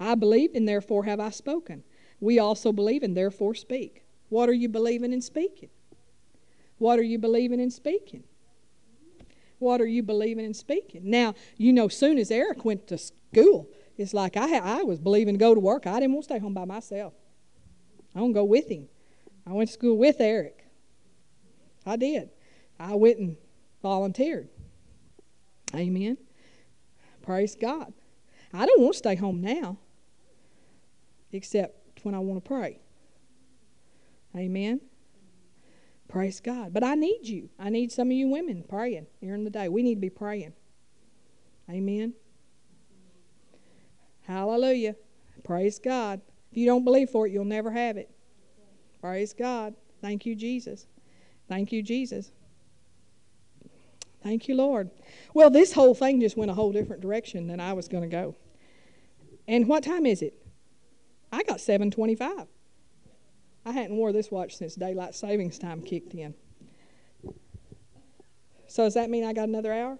I 0.00 0.16
believed, 0.16 0.56
and 0.56 0.68
therefore 0.68 1.04
have 1.04 1.20
I 1.20 1.30
spoken. 1.30 1.84
We 2.20 2.38
also 2.38 2.72
believe, 2.72 3.02
and 3.02 3.16
therefore 3.16 3.54
speak. 3.54 4.02
What 4.28 4.48
are 4.48 4.54
you 4.54 4.68
believing 4.68 5.12
and 5.12 5.22
speaking? 5.22 5.68
What 6.78 6.98
are 6.98 7.04
you 7.04 7.18
believing 7.18 7.60
and 7.60 7.72
speaking? 7.72 8.24
What 9.60 9.80
are 9.80 9.86
you 9.86 10.02
believing 10.02 10.44
and 10.44 10.56
speaking? 10.56 11.02
Now, 11.04 11.34
you 11.56 11.72
know, 11.72 11.86
soon 11.86 12.18
as 12.18 12.32
Eric 12.32 12.64
went 12.64 12.88
to 12.88 12.98
school, 12.98 13.68
it's 13.96 14.12
like 14.12 14.36
I, 14.36 14.58
I 14.58 14.82
was 14.82 14.98
believing 14.98 15.34
to 15.34 15.38
go 15.38 15.54
to 15.54 15.60
work. 15.60 15.86
I 15.86 16.00
didn't 16.00 16.14
want 16.14 16.24
to 16.24 16.34
stay 16.34 16.40
home 16.40 16.54
by 16.54 16.64
myself. 16.64 17.14
I 18.16 18.18
don't 18.18 18.32
go 18.32 18.42
with 18.42 18.68
him. 18.68 18.88
I 19.46 19.52
went 19.52 19.68
to 19.68 19.72
school 19.72 19.96
with 19.96 20.16
Eric. 20.18 20.64
I 21.86 21.94
did. 21.94 22.30
I 22.82 22.94
went 22.96 23.18
and 23.18 23.36
volunteered. 23.80 24.48
Amen. 25.74 26.18
Praise 27.22 27.54
God. 27.54 27.92
I 28.52 28.66
don't 28.66 28.80
want 28.80 28.94
to 28.94 28.98
stay 28.98 29.14
home 29.14 29.40
now, 29.40 29.78
except 31.30 32.00
when 32.02 32.14
I 32.14 32.18
want 32.18 32.44
to 32.44 32.48
pray. 32.48 32.80
Amen. 34.36 34.80
Praise 36.08 36.40
God. 36.40 36.74
But 36.74 36.82
I 36.82 36.94
need 36.94 37.28
you. 37.28 37.50
I 37.58 37.70
need 37.70 37.92
some 37.92 38.08
of 38.08 38.12
you 38.12 38.28
women 38.28 38.64
praying 38.68 39.06
during 39.22 39.44
the 39.44 39.50
day. 39.50 39.68
We 39.68 39.82
need 39.82 39.94
to 39.94 40.00
be 40.00 40.10
praying. 40.10 40.52
Amen. 41.70 42.14
Hallelujah. 44.22 44.96
Praise 45.44 45.78
God. 45.78 46.20
If 46.50 46.58
you 46.58 46.66
don't 46.66 46.84
believe 46.84 47.10
for 47.10 47.26
it, 47.26 47.32
you'll 47.32 47.44
never 47.44 47.70
have 47.70 47.96
it. 47.96 48.10
Praise 49.00 49.32
God. 49.32 49.74
Thank 50.00 50.26
you, 50.26 50.34
Jesus. 50.34 50.86
Thank 51.48 51.70
you, 51.70 51.82
Jesus. 51.82 52.32
Thank 54.22 54.48
you, 54.48 54.54
Lord. 54.54 54.90
Well, 55.34 55.50
this 55.50 55.72
whole 55.72 55.94
thing 55.94 56.20
just 56.20 56.36
went 56.36 56.50
a 56.50 56.54
whole 56.54 56.72
different 56.72 57.02
direction 57.02 57.48
than 57.48 57.60
I 57.60 57.72
was 57.72 57.88
going 57.88 58.02
to 58.02 58.08
go. 58.08 58.36
And 59.48 59.66
what 59.66 59.82
time 59.82 60.06
is 60.06 60.22
it? 60.22 60.34
I 61.32 61.42
got 61.42 61.60
725. 61.60 62.46
I 63.64 63.70
hadn't 63.72 63.96
wore 63.96 64.12
this 64.12 64.30
watch 64.30 64.56
since 64.56 64.74
daylight 64.74 65.14
savings 65.14 65.58
time 65.58 65.82
kicked 65.82 66.14
in. 66.14 66.34
So 68.66 68.84
does 68.84 68.94
that 68.94 69.10
mean 69.10 69.24
I 69.24 69.32
got 69.32 69.48
another 69.48 69.72
hour? 69.72 69.98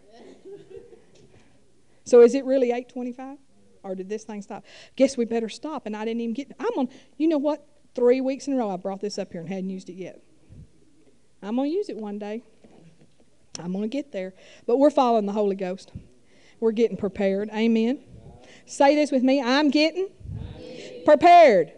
So 2.05 2.21
is 2.23 2.35
it 2.35 2.45
really 2.45 2.69
825? 2.69 3.39
Or 3.83 3.95
did 3.95 4.09
this 4.09 4.25
thing 4.25 4.43
stop? 4.43 4.65
Guess 4.97 5.17
we 5.17 5.25
better 5.25 5.49
stop. 5.49 5.87
And 5.87 5.97
I 5.97 6.05
didn't 6.05 6.21
even 6.21 6.35
get, 6.35 6.53
I'm 6.59 6.73
on, 6.79 6.89
you 7.19 7.29
know 7.29 7.39
what? 7.39 7.67
Three 7.95 8.21
weeks 8.21 8.47
in 8.47 8.55
a 8.55 8.57
row 8.57 8.71
I 8.71 8.77
brought 8.77 9.01
this 9.01 9.19
up 9.19 9.33
here 9.33 9.41
and 9.41 9.49
hadn't 9.49 9.71
used 9.71 9.89
it 9.89 9.95
yet. 9.95 10.23
I'm 11.43 11.57
going 11.57 11.71
to 11.71 11.77
use 11.77 11.89
it 11.89 11.97
one 11.97 12.19
day. 12.19 12.45
I'm 13.59 13.73
going 13.73 13.83
to 13.83 13.89
get 13.89 14.13
there. 14.13 14.35
But 14.67 14.79
we're 14.79 14.91
following 14.91 15.27
the 15.27 15.33
Holy 15.33 15.57
Ghost. 15.57 15.93
We're 16.61 16.73
getting 16.73 16.97
prepared. 16.97 17.51
Amen. 17.51 18.01
Say 18.67 18.95
this 18.95 19.11
with 19.11 19.23
me 19.23 19.43
I'm 19.43 19.71
getting, 19.71 20.09
prepared, 21.05 21.73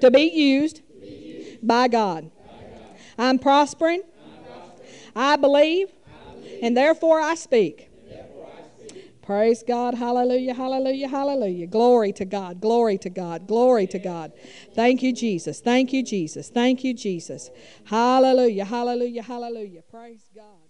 to 0.00 0.10
be 0.10 0.22
used, 0.22 0.82
by 1.62 1.88
God. 1.88 2.30
I'm 3.18 3.38
prospering. 3.38 4.02
I 5.14 5.36
believe, 5.36 5.88
and 6.62 6.76
therefore 6.76 7.20
I 7.20 7.34
speak. 7.34 7.90
Praise 9.22 9.62
God. 9.62 9.94
Hallelujah. 9.94 10.52
Hallelujah. 10.52 11.08
Hallelujah. 11.08 11.66
Glory 11.68 12.12
to 12.14 12.24
God. 12.24 12.60
Glory 12.60 12.98
to 12.98 13.08
God. 13.08 13.46
Glory 13.46 13.86
to 13.86 13.98
God. 14.00 14.32
Thank 14.74 15.00
you, 15.02 15.12
Jesus. 15.12 15.60
Thank 15.60 15.92
you, 15.92 16.02
Jesus. 16.02 16.48
Thank 16.48 16.82
you, 16.82 16.92
Jesus. 16.92 17.50
Hallelujah. 17.84 18.64
Hallelujah. 18.64 19.22
Hallelujah. 19.22 19.82
Praise 19.82 20.28
God. 20.34 20.61